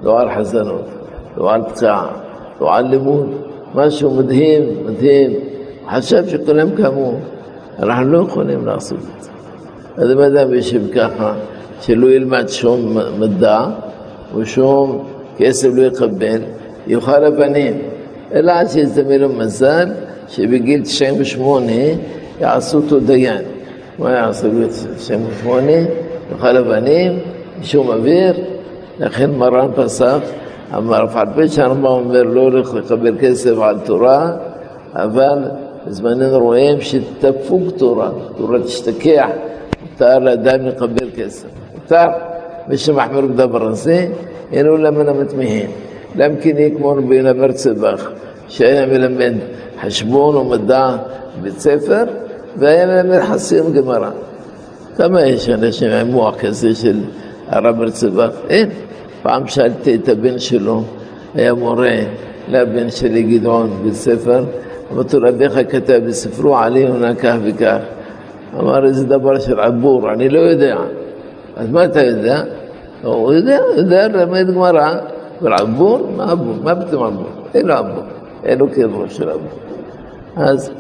לא 0.03 0.19
על 0.19 0.27
חזנות, 0.35 0.85
לא 1.37 1.53
על 1.53 1.63
פצעה, 1.63 2.07
לא 2.61 2.75
על 2.75 2.87
לימוד, 2.87 3.29
משהו 3.75 4.13
מדהים, 4.13 4.63
מדהים. 4.85 5.31
חשב 5.89 6.27
שכולם 6.27 6.75
כמוהו. 6.75 7.19
אנחנו 7.79 8.11
לא 8.11 8.17
יכולים 8.17 8.65
לעשות 8.65 8.97
את 9.17 9.23
זה. 9.23 9.29
אז 9.97 10.11
אם 10.11 10.19
אדם 10.19 10.53
יושב 10.53 10.81
ככה, 10.95 11.33
שלא 11.81 12.07
ילמד 12.07 12.49
שום 12.49 12.97
מדע 13.19 13.65
ושום 14.35 15.07
כסף 15.37 15.69
לא 15.73 15.83
יקבל, 15.83 16.41
יאכל 16.87 17.25
אבנים. 17.25 17.81
אלא 18.33 18.51
עד 18.51 18.69
שיזדמן 18.69 19.19
לו 19.19 19.29
מזל, 19.29 19.89
שבגיל 20.27 20.81
98 20.81 21.71
יעשו 22.41 22.77
אותו 22.77 22.99
דיין. 22.99 23.41
وعصبية 24.02 24.68
سيمفوني 24.96 25.86
خلبانين 26.40 27.20
شوم 27.62 27.90
أبير 27.90 28.34
لكن 29.00 29.38
مران 29.38 29.70
بساق 29.78 30.22
أما 30.74 31.04
رفع 31.04 31.22
البيش 31.22 31.60
أنا 31.60 31.74
ما 31.74 31.98
أمر 31.98 32.22
لوري 32.22 32.62
قبل 32.62 33.10
كيسف 33.20 33.60
على 33.60 33.76
الترا 33.76 34.40
أفال 34.96 35.40
زمانين 35.88 36.32
رويم 36.34 36.80
شي 36.80 37.00
تفوق 37.22 37.66
ترا 37.78 38.08
ترا 38.38 38.58
تشتكيع. 38.58 39.28
تار 39.98 40.34
دامي 40.34 40.70
قبل 40.70 41.10
كيسف 41.16 41.50
تار 41.88 42.10
مش 42.68 42.88
محمر 42.88 43.24
بدا 43.26 43.44
برنسي 43.44 44.10
يعني 44.52 44.68
ولا 44.68 44.90
من 44.90 45.06
متمهين. 45.20 45.68
لمكن 46.16 46.58
يكمر 46.58 47.00
بين 47.00 47.26
برتسبخ 47.40 48.10
شيء 48.48 48.86
من 48.86 49.38
حشبون 49.78 50.34
ومدان 50.36 50.98
بيت 51.42 51.58
سفر 51.58 52.08
חשבון 52.54 52.68
ומדע 52.68 53.02
בבית 53.02 53.02
ספר, 53.02 53.02
והיה 53.02 53.02
מלמד 53.02 53.20
חסים 53.20 53.72
גמרא. 53.72 54.10
כמה 54.96 55.22
יש 55.22 55.48
אנשים 55.48 55.90
עם 55.90 56.06
מוח 56.06 56.34
כזה 56.36 56.74
של 56.74 57.00
הרב 57.48 57.90
צבח? 57.90 58.30
אין. 58.48 58.68
פעם 59.22 59.46
שאלתי 59.46 59.94
את 59.94 60.08
הבן 60.08 60.38
שלו, 60.38 60.82
היה 61.34 61.54
מורה 61.54 61.96
לבן 62.48 62.90
שלי 62.90 63.22
גדעון 63.22 63.70
בבית 63.70 63.94
ספר, 63.94 64.44
אמרתי 64.92 65.16
לו, 65.16 65.28
רביך 65.28 65.58
כתב 65.68 66.00
בספרו 66.06 66.56
עלי 66.56 66.88
עונה 66.88 67.14
כך 67.14 67.34
וכך. 67.44 67.78
אמר, 68.60 68.84
איזה 68.84 69.06
דבר 69.06 69.38
של 69.38 69.60
עבור, 69.60 70.12
אני 70.12 70.28
לא 70.28 70.38
יודע. 70.38 70.76
אז 71.56 71.68
מה 71.70 71.84
אתה 71.84 72.02
יודע? 72.02 72.42
הוא 73.02 73.32
יודע, 73.32 73.58
יודע 73.76 74.08
ללמד 74.08 74.50
גמרא. 74.50 74.94
אבל 75.42 75.52
עבור? 75.52 76.08
מה 76.16 76.30
עבור? 76.30 76.54
מה 76.62 76.74
פתאום 76.74 77.04
עבור? 77.04 77.26
אין 77.54 77.66
לו 77.66 77.74
עבור. 77.74 78.02
אין 78.44 78.58
לו 78.58 78.72
כאב 78.72 79.08
של 79.08 79.28
עבור. 79.28 79.48
אז 80.36 80.70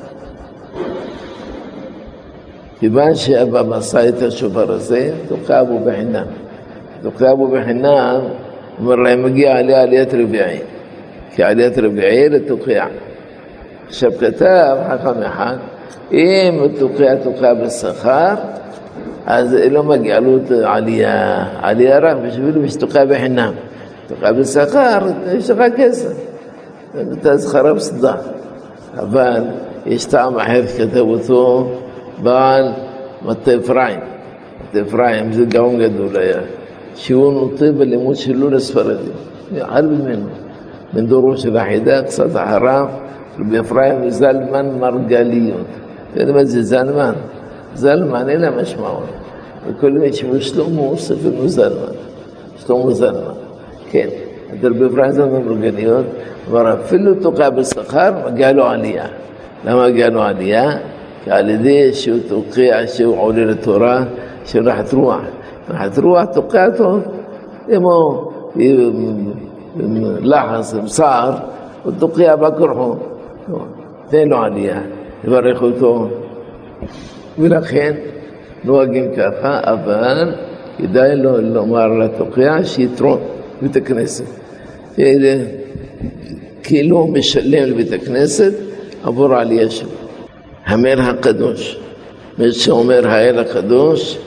כיוון 2.81 3.15
שאבא 3.15 3.63
מסע 3.63 4.09
את 4.09 4.21
השופר 4.21 4.71
הזה, 4.71 5.11
תוקע 5.27 5.63
בו 5.63 5.79
בחינם. 5.79 6.25
תוקע 7.01 7.33
בו 7.33 7.47
בחינם, 7.47 8.19
אומר 8.79 8.95
להם, 8.95 9.23
מגיע 9.23 9.57
עליה 9.57 9.81
עליית 9.81 10.13
רביעי. 10.13 10.59
כי 11.35 11.43
עליית 11.43 11.77
רביעי 11.77 12.29
לתוקע. 12.29 12.85
עכשיו 13.87 14.11
כתב 14.19 14.77
חכם 14.89 15.21
אחד, 15.21 15.55
אם 16.11 16.67
תוקע 16.79 17.15
תוקע 17.15 17.53
בשכר, 17.53 18.35
אז 19.25 19.53
לא 19.71 19.83
מגיע 19.83 20.19
לו 20.19 20.37
עלייה, 20.65 21.45
עלייה 21.61 21.99
רק 21.99 22.17
בשביל 22.27 22.57
מי 22.57 22.69
שתוקע 22.69 23.05
בחינם. 23.05 23.53
תוקע 24.07 24.31
בשכר, 24.31 24.99
יש 25.37 25.49
לך 25.49 25.63
כסף. 25.77 26.13
אתה 27.13 27.37
זכרה 27.37 27.73
בסדה. 27.73 28.13
אבל 28.97 29.41
יש 29.85 30.05
טעם 30.05 30.39
אחר 30.39 30.67
שכתב 30.67 30.99
אותו 30.99 31.71
ಬಾಲ್ 32.26 32.68
متى 33.26 33.52
Ephraim 33.60 34.04
زي 34.72 34.80
Ephraim 34.84 35.28
جدول 35.82 36.16
يا. 36.32 36.42
شيون 37.04 37.34
الطيب 37.46 37.82
اللي 37.82 37.98
يشيلون 38.10 38.54
السفردي 38.54 39.12
عرب 39.72 39.92
منه. 40.08 40.30
من 40.94 41.06
دروس 41.06 41.46
العقيدات 41.46 42.06
حرام. 42.36 42.88
ربي 43.40 43.62
فرايم 43.62 44.08
زلمان 44.08 44.66
مرقاليون 44.82 45.64
كلمة 46.14 46.38
يعني 46.38 46.62
زلمان. 46.72 47.16
زلمان 47.76 48.26
أنا 48.36 48.50
مش 48.50 48.76
معقول 48.76 49.10
كل 49.80 49.92
ما 49.98 50.06
يشوف 50.06 50.36
شلون 50.36 50.70
موصف 50.72 51.26
إنه 51.26 51.46
زلمان؟ 51.46 51.96
شلون 52.60 52.94
زلمان؟ 52.94 53.38
كان 53.92 54.10
درب 54.62 54.82
إفرايم 54.82 55.12
زلمان 55.12 55.42
مرقاليون 55.48 56.04
ورا 56.52 56.76
فلو 56.88 57.14
تقابل 57.24 57.64
سخار 57.64 58.12
قالوا 58.40 58.64
عليا. 58.72 59.06
لما 59.64 59.86
قالوا 59.98 60.22
عليا. 60.30 60.64
תוקע 61.21 61.21
בשכר, 61.21 61.21
מגיע 61.21 61.21
לו 61.21 61.21
עלייה. 61.21 61.21
למה 61.21 61.21
מגיע 61.21 61.21
לו 61.21 61.21
עלייה? 61.21 61.21
כי 61.23 61.31
על 61.31 61.49
ידי 61.49 61.93
שהוא 61.93 62.19
תוקע, 62.27 62.87
שהוא 62.87 63.21
עולה 63.21 63.45
לתורה, 63.45 64.03
של 64.45 64.69
רחת 64.69 64.93
רוח. 64.93 65.21
רחת 65.69 65.97
רוח 65.97 66.25
תוקע 66.33 66.65
אותו, 66.65 66.99
כמו 67.67 68.31
לחץ, 70.21 70.73
עם 70.73 70.87
סער, 70.87 71.31
הוא 71.83 71.93
תוקע 71.99 72.35
בכורחו. 72.35 72.95
תן 74.09 74.29
לו 74.29 74.37
עלייה, 74.37 74.81
יברך 75.23 75.61
אותו. 75.61 76.07
ולכן 77.39 77.93
נוהגים 78.63 79.11
ככה, 79.17 79.59
אבל 79.63 80.33
כדאי 80.77 81.15
לו 81.15 81.41
לומר 81.41 81.87
לתוקע 81.87 82.63
שיתרום 82.63 83.19
בית 83.61 83.75
הכנסת. 83.75 84.25
כאילו 86.63 86.97
הוא 86.97 87.13
משלם 87.13 87.69
לבית 87.69 87.91
הכנסת 87.91 88.53
עבור 89.03 89.33
העלייה 89.33 89.69
שלו. 89.69 90.00
המלך 90.66 91.08
הקדוש, 91.08 91.78
מי 92.38 92.52
שאומר 92.52 93.08
האל 93.08 93.38
הקדוש, 93.38 94.18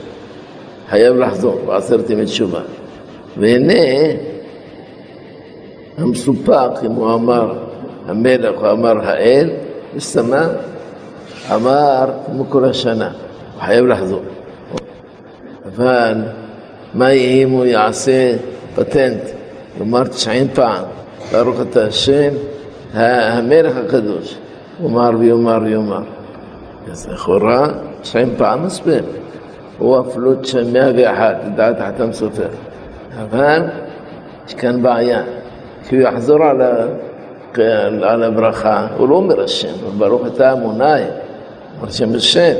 חייב 0.90 1.16
לחזור 1.16 1.60
בעשרת 1.66 2.10
ימי 2.10 2.24
תשובה. 2.24 2.60
והנה 3.36 3.74
המסופק, 5.98 6.70
אם 6.86 6.92
הוא 6.92 7.14
אמר 7.14 7.58
המלך, 8.06 8.60
הוא 8.60 8.70
אמר 8.70 9.08
האל, 9.08 9.50
וסתם 9.96 10.30
אמר 11.54 12.10
כמו 12.26 12.44
כל 12.48 12.64
השנה, 12.64 13.10
הוא 13.54 13.62
חייב 13.62 13.86
לחזור. 13.86 14.22
אבל 15.66 16.14
מה 16.94 17.12
יהיה 17.12 17.46
אם 17.46 17.50
הוא 17.50 17.64
יעשה 17.64 18.36
פטנט, 18.74 19.20
יאמר 19.78 20.04
תשעים 20.04 20.48
פעם, 20.54 20.84
ברוך 21.32 21.60
אתה 21.60 21.84
השם, 21.84 22.32
המלך 22.94 23.76
הקדוש, 23.76 24.36
יאמר 24.82 25.10
ויאמר 25.18 25.58
ויאמר. 25.62 26.15
אז 26.91 27.07
לכאורה, 27.09 27.67
תשעים 28.01 28.33
פעם 28.37 28.65
מסביר. 28.65 29.03
הוא 29.77 29.99
אפילו 29.99 30.31
מאה 30.73 30.91
ואחת, 30.95 31.35
לדעת 31.45 31.75
החתם 31.79 32.13
סופר. 32.13 32.47
אבל 33.21 33.61
יש 34.47 34.53
כאן 34.53 34.81
בעיה. 34.81 35.23
כשהוא 35.83 35.99
יחזור 35.99 36.43
על, 36.43 36.61
ה... 36.61 36.85
על 38.03 38.23
הברכה, 38.23 38.87
הוא 38.97 39.09
לא 39.09 39.15
אומר 39.15 39.43
השם, 39.43 39.73
ברוך 39.97 40.21
אתה 40.27 40.53
אמוני, 40.53 41.01
אומר 41.79 41.91
שם 41.91 42.15
השם. 42.15 42.53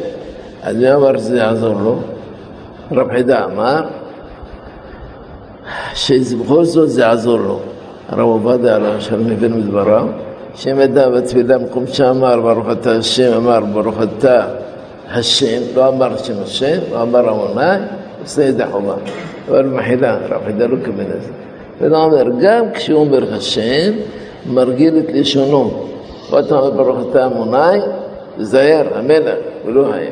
אז 0.64 0.76
מי 0.76 0.94
אמר 0.94 1.18
שזה 1.18 1.38
יעזור 1.38 1.76
לו? 1.82 2.00
רב 2.92 3.12
חידה 3.12 3.46
אמר 3.46 3.82
שבכל 5.94 6.64
זאת 6.64 6.90
זה 6.90 7.02
יעזור 7.02 7.40
לו. 7.40 7.60
הרב 8.10 8.20
עובדיה 8.20 8.76
עליו 8.76 9.02
שלום 9.02 9.32
הבאנו 9.32 9.58
מדבריו, 9.58 10.08
שם 10.59 10.81
ידע 10.81 11.09
בתפילה 11.09 11.59
מקום 11.59 11.87
שאמר 11.87 12.41
ברוך 12.41 12.67
אתה 12.73 12.93
השם, 12.93 13.33
אמר 13.37 13.61
ברוך 13.61 13.95
אתה 14.03 14.47
השם, 15.11 15.63
לא 15.75 15.89
אמר 15.89 16.17
שם 16.17 16.33
השם, 16.43 16.79
לא 16.93 17.03
אמר 17.03 17.31
אמוני, 17.31 17.85
עושה 18.23 18.43
ידי 18.43 18.65
חובה. 18.73 18.95
אבל 19.49 19.63
מחילה, 19.67 20.19
רב 20.29 20.43
חידה 20.47 20.67
לא 20.67 20.77
כבל 20.85 21.03
את 21.03 21.23
זה. 21.23 21.31
ואדם 21.81 21.95
אומר, 21.95 22.25
גם 22.41 22.65
כשהוא 22.75 23.01
אומר 23.01 23.35
השם, 23.35 23.93
מרגיל 24.47 24.99
את 24.99 25.13
לשונו. 25.15 25.87
ואתה 26.31 26.59
אומר 26.59 26.71
ברוך 26.71 27.11
אתה 27.11 27.27
אמוני, 27.27 27.79
תזהר, 28.39 28.87
המלך, 28.95 29.35
הוא 29.65 29.73
לא 29.73 29.93
היה. 29.93 30.11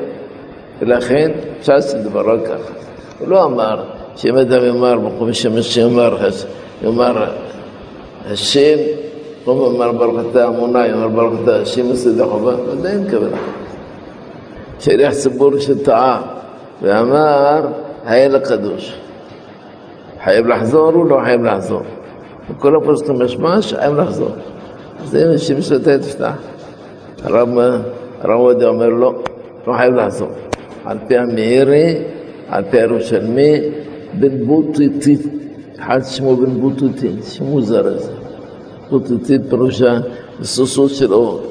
ולכן 0.80 1.30
אפשר 1.60 1.76
לדברו 1.98 2.32
ככה. 2.44 2.72
הוא 3.18 3.28
לא 3.28 3.44
אמר 3.44 3.82
שאם 4.16 4.36
אדם 4.36 4.64
יאמר 4.64 4.98
מקום 4.98 5.32
שמש 5.32 5.76
יאמר, 5.76 6.16
יאמר 6.16 6.26
השם, 6.26 6.48
יאמר 6.82 7.24
השם 8.30 8.76
qofba 9.44 9.68
marbarqataa 9.80 10.48
munaay 10.60 10.90
marbarqataa 11.02 11.60
shima 11.72 11.94
saddex 12.02 12.26
qofa 12.32 12.52
madayn 12.68 13.00
kabada 13.10 13.38
shariix 14.84 15.14
sabuur 15.24 15.52
shintaca 15.66 16.12
amaar 17.00 17.62
hayla 18.10 18.40
qadoosho 18.50 18.96
حيب 20.24 20.46
الحزور 20.46 20.92
ولا 20.98 21.16
حيب 21.26 21.40
الحزور 21.46 21.84
كل 22.62 22.74
فرصة 22.86 23.12
مشماش 23.22 23.66
حيب 23.82 23.92
الحزور 23.98 24.34
زي 25.12 25.22
ما 25.28 25.34
الشمس 25.40 25.68
تفتح 25.68 26.34
رم 27.34 27.56
رواد 28.32 28.60
عمر 28.70 28.92
له. 29.02 29.12
روح 29.66 29.76
حيب 29.80 29.94
الحزور 29.98 30.32
عالتها 30.86 31.22
ميري 31.36 31.86
عالتها 32.52 32.84
روشلمي 32.90 33.50
بن 34.20 34.34
بوطيطي 34.48 35.14
حد 35.86 36.04
شمو 36.14 36.32
بن 36.40 36.52
بوطيطي 36.62 37.10
شمو 37.32 37.60
زرزر 37.68 38.16
מוזר 38.91 39.05
הזה. 39.05 39.15
בוטוטית 39.15 39.41
פירושה 39.49 39.97
סוסות 40.43 40.91
של 40.91 41.13
אור. 41.13 41.41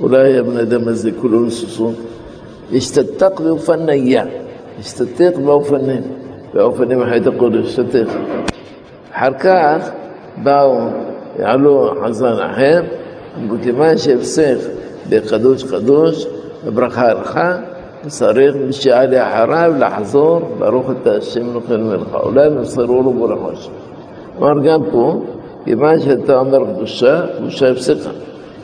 אולי 0.00 0.38
הבן 0.38 0.56
אדם 0.56 0.88
הזה 0.88 1.10
כולו 1.20 1.50
סוסות. 1.50 1.94
השתתק 2.72 3.40
באופן 3.40 3.86
נייע, 3.86 4.24
השתתק 4.80 5.32
באופנים, 5.44 6.02
באופנים 6.54 7.02
החטא 7.02 7.28
הקודש, 7.28 7.66
השתתק. 7.66 8.06
אחר 9.12 9.32
כך 9.38 9.90
באו, 10.42 10.78
יעלו 11.38 11.90
חזן 12.04 12.26
אחר, 12.26 12.82
אמרו 13.38 13.56
כיוון 13.62 13.98
שהפסק 13.98 14.56
בקדוש 15.08 15.64
קדוש, 15.64 16.26
בברכה 16.66 17.10
הלכה, 17.10 17.56
צריך 18.06 18.56
מי 18.66 18.72
שיעלה 18.72 19.44
אחריו 19.44 19.72
לחזור, 19.78 20.40
ברוך 20.58 20.90
אתה 20.90 21.16
השם 21.16 21.52
נוכל 21.52 21.76
מלך. 21.76 22.14
אולי 22.14 22.50
נמסרו 22.50 23.02
לו 23.02 23.12
ברכות. 23.12 23.70
אמר 24.38 24.60
גם 24.64 24.80
פה, 24.90 25.20
كما 25.65 25.97
شتامر 25.99 26.63
قدشة 26.63 27.29
وشاف 27.45 27.79
ثقة 27.79 28.11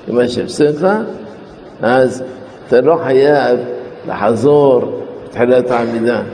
كما 0.07 0.27
شاف 0.27 0.49
ثقة 0.49 1.05
هاز 1.83 2.23
تروح 2.69 3.09
يا 3.09 3.65
لحظور 4.07 4.93
تحلات 5.33 5.71
عمدان 5.71 6.25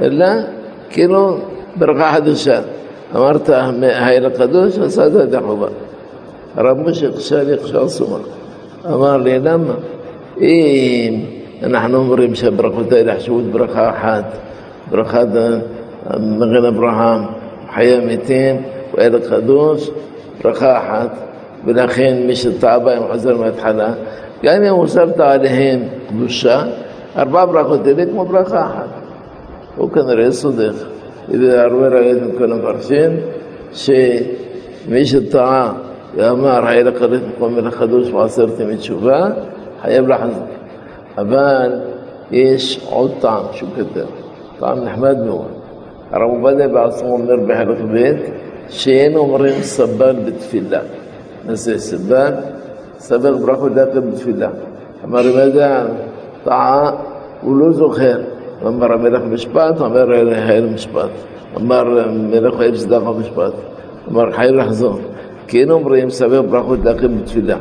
إلا 0.00 0.46
كيلو 0.92 1.38
برقع 1.76 2.12
حدوشا 2.12 2.64
أمرت 3.16 3.50
هاي 3.50 4.18
القدوش 4.18 4.78
وصادها 4.78 5.40
رب 6.58 6.78
مش 6.78 7.04
قشالي 7.04 7.54
قشال 7.54 7.90
صمر 7.90 8.20
أمر 8.86 9.18
لي 9.18 9.38
لما 9.38 9.76
إيم 10.42 11.26
نحن 11.62 11.94
عمري 11.94 12.26
مش 12.28 12.44
برقوتي 12.44 13.02
لحشود 13.04 13.52
برقع 13.52 13.92
حاد 13.92 14.24
برقع 14.92 15.24
مغنى 16.16 16.68
إبراهام 16.68 17.26
حياة 17.68 18.00
200 18.00 18.75
والقدوس 18.98 19.90
رقاحت 20.44 21.10
بنخين 21.66 22.26
مش 22.26 22.46
الطابة 22.46 23.12
حزر 23.12 23.34
متحنا 23.34 23.94
يعني 24.42 24.70
وصلت 24.70 25.20
عليهم 25.20 25.88
قدوشة 26.10 26.72
أربع 27.18 27.44
بركات 27.44 27.88
لك 28.32 28.52
أحد 28.52 28.88
وكان 29.78 30.10
رئيس 30.10 30.34
صديق. 30.34 30.74
إذا 31.34 31.64
أروي 31.64 31.88
رأيتم 31.88 32.38
كانوا 32.38 32.68
عارفين 32.68 33.22
شيء 33.74 34.26
مش 34.88 35.14
الطاعة 35.14 35.76
يا 36.18 36.32
ما 36.32 36.58
راح 36.58 36.70
يلقى 36.70 37.20
قوم 37.40 37.58
القدوس 37.58 38.10
وعصرت 38.10 38.62
من 38.62 38.78
تشوفها 38.78 39.36
حيبلع 39.82 40.16
حزنك 40.16 40.48
أبان 41.18 41.84
إيش؟ 42.32 42.78
عود 42.92 43.12
طعم 43.22 43.44
شو 43.54 43.66
كده؟ 43.76 44.06
طعم 44.60 44.84
نحمد 44.84 45.18
نور 45.18 45.46
ربنا 46.12 46.66
بعصمهم 46.66 47.26
نربح 47.26 47.58
البيت. 47.58 48.18
شين 48.70 49.16
ومرين 49.16 49.62
صبان 49.62 50.16
بتفلا 50.24 50.82
نسيت 51.48 51.76
نسي 51.76 51.96
صبان 51.96 52.34
سبق 52.98 53.30
براحو 53.30 53.66
لكن 53.66 54.10
بتفي 54.10 54.50
أما 55.04 55.20
رمضان 55.20 55.88
طاعة 56.46 56.98
ولوزو 57.44 57.88
خير 57.88 58.20
أما 58.66 58.86
رمضان 58.86 59.30
مشبات 59.30 59.80
أما 59.82 60.04
رمضان 60.04 60.72
مشبات. 60.74 61.10
أما 61.56 61.82
رمضان 61.82 62.50
خير 62.58 62.74
صداقة 62.74 63.12
مشبات. 63.18 63.52
أما 64.10 64.30
خير 64.36 64.62
حزون 64.62 65.00
كين 65.48 65.70
ومرين 65.70 66.10
سبق 66.10 66.40
براحو 66.40 66.74
لكن 66.74 67.18
بتفلا 67.18 67.58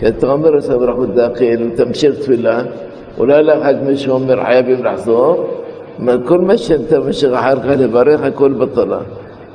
كانت 0.00 0.14
كنت 0.14 0.24
عمر 0.24 0.60
سبق 0.60 0.78
براحو 0.78 1.04
لكن 1.04 1.70
تمشير 1.78 2.12
تفي 2.12 2.66
ولا 3.18 3.42
لا 3.42 3.64
حد 3.64 3.78
مش 3.88 4.08
هم 4.08 4.30
رحيابي 4.30 4.74
من 4.76 4.84
ما 5.98 6.16
كل 6.16 6.40
مش 6.40 6.72
انت 6.72 6.94
مش 6.94 7.24
غحر 7.24 7.58
قال 7.58 7.88
بريخه 7.88 8.28
كل 8.28 8.52
بطلان 8.54 9.06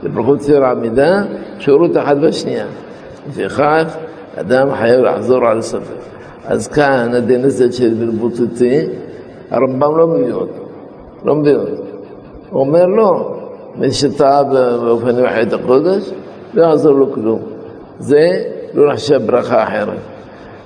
אחר 0.06 0.14
כך 0.14 0.14
לברך, 0.14 0.14
הכל 0.14 0.14
בטלה. 0.14 0.14
ברכות 0.14 0.42
סיר 0.42 0.66
עמידה, 0.66 1.24
שירות 1.60 1.98
אחת 1.98 2.18
בשנייה. 2.18 2.66
לפיכך, 3.30 3.98
אדם 4.36 4.76
חייב 4.76 5.02
לחזור 5.02 5.46
על 5.48 5.62
סבב. 5.62 5.82
אז 6.46 6.68
כאן 6.68 7.10
הדין 7.14 7.46
הזה 7.46 7.72
של 7.72 7.94
בלבוטותי, 7.94 8.88
הרמב"ם 9.52 9.98
לא 9.98 10.08
מביא 10.08 10.34
אותו. 10.34 10.64
לא 11.26 11.36
מביא 11.36 11.56
אותו. 11.56 11.84
הוא 12.50 12.60
אומר 12.60 12.86
לא, 12.86 13.40
מי 13.76 13.92
שטעה 13.92 14.44
באופן 14.44 15.20
יחיד 15.20 15.54
הקודש, 15.54 16.12
לא 16.54 16.62
יעזור 16.62 16.94
לו 16.94 17.12
כלום. 17.12 17.40
זה 18.00 18.44
לא 18.74 18.94
נחשב 18.94 19.22
ברכה 19.26 19.64
אחרת. 19.64 19.98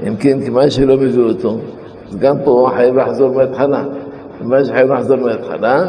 אם 0.07 0.15
כן, 0.15 0.41
כיוון 0.41 0.69
שלא 0.69 0.97
מביא 0.97 1.23
אותו, 1.23 1.57
אז 2.09 2.17
גם 2.17 2.35
פה 2.43 2.69
חייב 2.75 2.95
לחזור 2.95 3.35
מההתחלה. 3.35 3.83
כיוון 4.37 4.65
שחייב 4.65 4.91
לחזור 4.91 5.17
מההתחלה, 5.17 5.85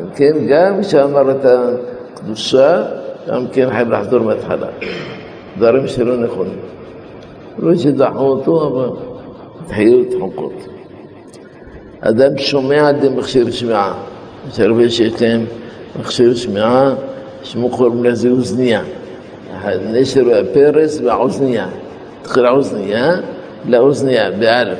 אם 0.00 0.06
כן, 0.14 0.32
גם 0.48 0.80
כשאמר 0.80 1.30
את 1.30 1.46
הקדושה, 2.13 2.83
גם 3.27 3.47
כן 3.53 3.69
חייב 3.71 3.89
לחזור 3.89 4.19
מההתחלה. 4.19 4.67
דברים 5.57 5.87
שלא 5.87 6.17
נכונים. 6.17 6.59
לא 7.59 7.75
שדחו 7.75 8.25
אותו, 8.25 8.67
אבל 8.67 8.89
התחילו 9.65 9.99
להתחוקות. 9.99 10.53
אדם 12.01 12.37
שומע 12.37 12.87
על 12.87 12.95
ידי 12.95 13.09
מכשיר 13.09 13.51
שמיעה. 13.51 13.93
יש 14.49 14.59
הרבה 14.59 14.89
שיש 14.89 15.21
להם 15.21 15.45
מכשיר 15.99 16.35
שמיעה, 16.35 16.93
שמו 17.43 17.69
קוראים 17.69 18.03
לזה 18.03 18.29
אוזנייה. 18.29 18.81
הנשר 19.61 20.23
והפרס 20.27 20.99
והאוזנייה. 21.03 21.67
תחילה 22.21 22.49
אוזנייה 22.49 23.15
לאוזנייה, 23.65 24.31
באלף. 24.31 24.77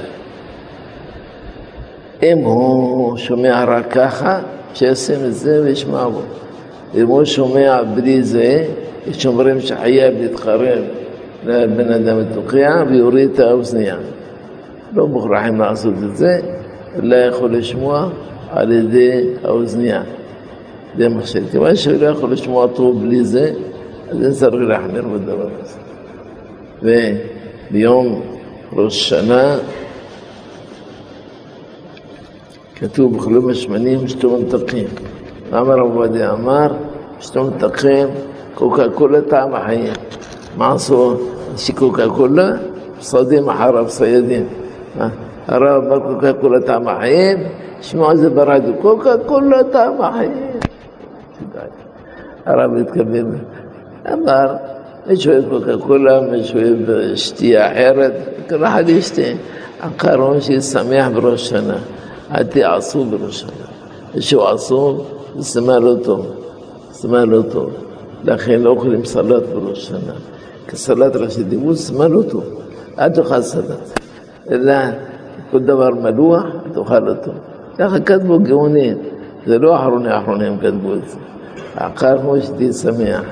אם 2.24 2.38
הוא 2.38 3.17
שומע 3.17 3.63
רק 3.67 3.91
ככה, 3.91 4.39
שישים 4.74 5.26
את 5.26 5.34
זה 5.34 5.61
וישמע 5.63 6.07
בו. 6.07 6.22
אם 6.97 7.07
הוא 7.07 7.24
שומע 7.24 7.82
בלי 7.82 8.22
זה, 8.22 8.64
יש 9.07 9.26
אומרים 9.26 9.61
שחייב 9.61 10.14
להתחרב 10.20 10.82
לבן 11.47 11.92
אדם 11.92 12.16
ותוקע 12.18 12.84
ויוריד 12.88 13.30
את 13.30 13.38
האוזנייה. 13.38 13.97
לא 14.95 15.07
מוכרחים 15.07 15.61
לעשות 15.61 15.95
את 16.11 16.16
זה, 16.16 16.40
אלא 16.97 17.16
יכול 17.16 17.57
לשמוע 17.57 18.09
על 18.51 18.72
ידי 18.72 19.26
האוזנייה. 19.45 20.03
זה 20.97 21.09
מכשיר. 21.09 21.42
כיוון 21.51 21.76
שהוא 21.76 21.97
לא 22.01 22.07
יכול 22.07 22.32
לשמוע 22.32 22.66
טוב 22.74 23.03
בלי 23.03 23.24
זה, 23.24 23.53
אז 24.11 24.22
אין 24.22 24.32
צריך 24.32 24.68
להחמיר 24.68 25.03
בדבר 25.03 25.49
הזה. 25.62 25.78
וביום 27.70 28.22
ראש 28.72 29.09
שנה 29.09 29.57
כתוב 32.76 33.16
בחולים 33.16 33.49
השמנים 33.49 34.09
שתו 34.09 34.38
מתקים. 34.38 34.86
אמר 35.53 35.74
רב 35.74 35.97
עובדיה 35.97 36.32
אמר, 36.32 36.72
شتمتقين 37.20 38.08
كوكا 38.58 38.86
كولا 38.86 39.20
طعم 39.20 39.56
حية. 39.56 39.92
معصور 40.58 41.20
شي 41.56 41.72
كوكا 41.72 42.06
كولا 42.06 42.58
صدي 43.00 43.40
محرف 43.40 43.88
صيادين 43.90 44.46
راب 45.48 46.02
كوكا 46.02 46.32
كولا 46.32 46.58
طعم 46.60 46.88
حية. 46.88 47.50
شمعز 47.82 48.26
براد 48.26 48.74
كوكا 48.82 49.16
كولا 49.16 49.62
طعم 49.62 50.02
حي 50.02 50.30
راب 52.46 52.76
يتكبر. 52.76 53.38
أمر 54.06 54.58
مش 55.08 55.28
كوكا 55.50 55.76
كولا 55.76 56.20
مش 56.20 56.52
شوية 56.52 57.62
حيرت. 57.74 58.16
كل 58.50 58.66
حد 58.66 58.88
يشتي. 58.88 59.36
أقارون 59.82 60.40
شي 60.40 60.60
سميح 60.60 61.08
بروشنا. 61.08 61.78
أتي 62.32 62.64
عصوب 62.64 63.10
بروشنا. 63.10 63.50
شو 64.18 64.40
عصوب 64.40 65.04
استمرتهم 65.38 66.24
בראש 67.03 67.03
שנה. 67.03 67.26
מישהו 67.26 67.26
עצוב, 67.26 67.26
זה 67.26 67.28
סימן 67.28 67.30
לא 67.30 67.41
טוב. 67.41 67.72
סימן 67.72 67.74
לא 67.74 67.74
טוב. 67.74 67.74
לכן 68.24 68.61
לא 68.61 68.70
אוכלים 68.70 69.05
סלט 69.05 69.43
בראש 69.53 69.88
שנה. 69.88 70.13
כי 70.67 70.76
סלט 70.78 71.15
ראשי 71.15 71.43
דיבור 71.43 71.76
סימן 71.76 72.11
לא 72.11 72.22
טוב. 72.22 72.43
אל 72.99 73.09
תאכל 73.09 73.41
סלט. 73.41 73.99
אלא 74.51 74.74
כל 75.51 75.59
דבר 75.59 75.89
מלוח, 75.89 76.45
תאכל 76.74 77.09
אותו. 77.09 77.32
ככה 77.78 77.99
כתבו 77.99 78.39
גאונים. 78.39 78.97
זה 79.45 79.59
לא 79.59 79.76
אחרוני 79.76 80.09
האחרונים 80.09 80.57
כתבו 80.57 80.93
את 80.93 81.09
זה. 81.09 81.17
העיקר 81.76 82.17
כמו 82.22 82.41
שתהיה 82.41 82.74
שמח. 82.74 83.24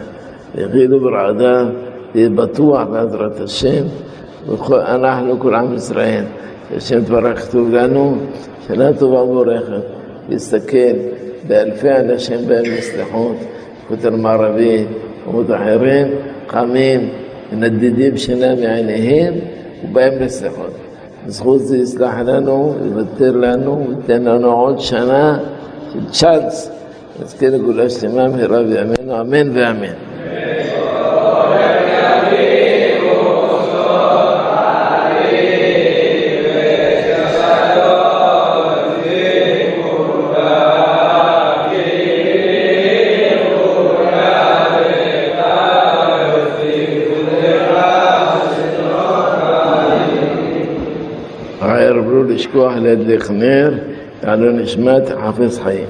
יחילו 0.55 0.99
ברעדה, 0.99 1.65
תהיה 2.11 2.29
בטוח 2.29 2.87
בעזרת 2.91 3.39
השם. 3.39 3.83
אנחנו 4.71 5.39
כל 5.39 5.55
עם 5.55 5.73
ישראל. 5.73 6.23
השם 6.77 7.03
תברך 7.03 7.39
כתוב 7.39 7.69
לנו, 7.69 8.17
שנה 8.67 8.93
טובה 8.93 9.21
ומבורכת. 9.21 9.81
ויסתכל 10.29 10.93
באלפי 11.47 11.91
אנשים 11.91 12.47
בהם 12.47 12.63
לסליחות, 12.77 13.35
כותל 13.88 14.10
מערבי 14.10 14.84
ומודחרים, 15.28 16.06
קמים, 16.46 17.08
מנדדים 17.52 18.16
שינה 18.16 18.54
מעיניהם 18.54 19.34
ובאים 19.84 20.12
לסליחות. 20.20 20.70
בזכות 21.26 21.60
זה 21.60 21.76
יסלח 21.76 22.14
לנו, 22.24 22.74
יוותר 22.84 23.36
לנו, 23.36 23.86
ייתן 23.98 24.22
לנו 24.22 24.52
עוד 24.52 24.80
שנה 24.80 25.38
של 25.92 26.10
צ'אנס. 26.10 26.70
נזכה 27.22 27.46
לגאולה 27.46 27.90
שלמה 27.90 28.28
מהרה 28.28 28.62
בימינו, 28.62 29.20
אמן 29.20 29.50
ואמן. 29.56 30.11
לא 52.81 52.81
לשכוח 52.81 52.83
להדליק 52.83 53.31
נר, 53.31 53.71
יעלו 54.23 54.51
נשמת 54.51 55.09
חפץ 55.09 55.59
חיים. 55.59 55.85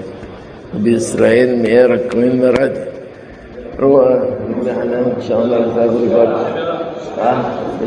בישראל 0.74 1.56
מאיר 1.62 1.94
הכהן 1.94 2.40
מרד. 2.40 2.72
רואה, 3.80 4.16
לחנן, 4.66 5.22
שאומר 5.22 5.60
לך 5.60 5.92
גולגול. 5.92 6.28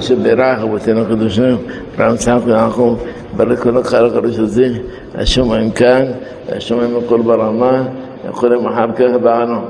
שבירך 0.01 0.59
אבותינו 0.63 1.01
הקדושים, 1.01 1.57
רם 1.99 2.17
צחק 2.17 2.39
ויעקב, 2.45 2.97
ברק 3.37 3.59
כל 3.59 3.77
הקהל 3.77 4.07
הקדוש 4.07 4.39
הזה, 4.39 4.69
השומעים 5.15 5.71
כאן, 5.71 6.05
השומעים 6.49 6.97
הכל 6.97 7.21
ברמה, 7.21 7.83
יכולים 8.29 8.67
אחר 8.67 8.93
כך 8.93 9.21
בענו. 9.23 9.61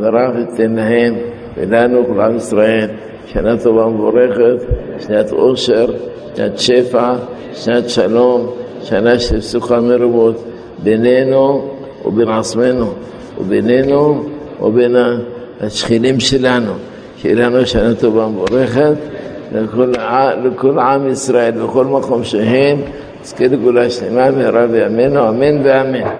ורב 0.00 0.36
ייתן 0.38 0.72
להם 0.72 1.14
ולנו, 1.56 2.06
כל 2.06 2.20
עם 2.20 2.36
ישראל, 2.36 2.88
שנה 3.26 3.58
טובה 3.58 3.86
ומבורכת, 3.86 4.56
שנת 4.98 5.32
אושר, 5.32 5.86
שנת 6.34 6.58
שפע, 6.58 7.14
שנת 7.52 7.90
שלום, 7.90 8.46
שנה 8.85 9.19
של 9.19 9.41
סוכה 9.41 9.79
מרובות, 9.79 10.43
בינינו 10.83 11.69
ובין 12.05 12.29
עצמנו, 12.29 12.93
ובינינו 13.39 14.23
ובין 14.61 14.95
השכנים 15.61 16.19
שלנו, 16.19 16.71
שיהיה 17.17 17.35
לנו 17.35 17.65
שנה 17.65 17.95
טובה 17.95 18.25
ומבורכת 18.25 18.93
לכל, 19.55 19.93
לכל 20.43 20.79
עם 20.79 21.07
ישראל, 21.07 21.51
בכל 21.51 21.85
מקום 21.85 22.23
שהם, 22.23 22.77
נזכה 23.21 23.43
לגאולה 23.47 23.89
שלמה 23.89 24.31
מהרה 24.31 24.67
בימינו, 24.67 25.29
אמן 25.29 25.61
ואמן. 25.63 26.15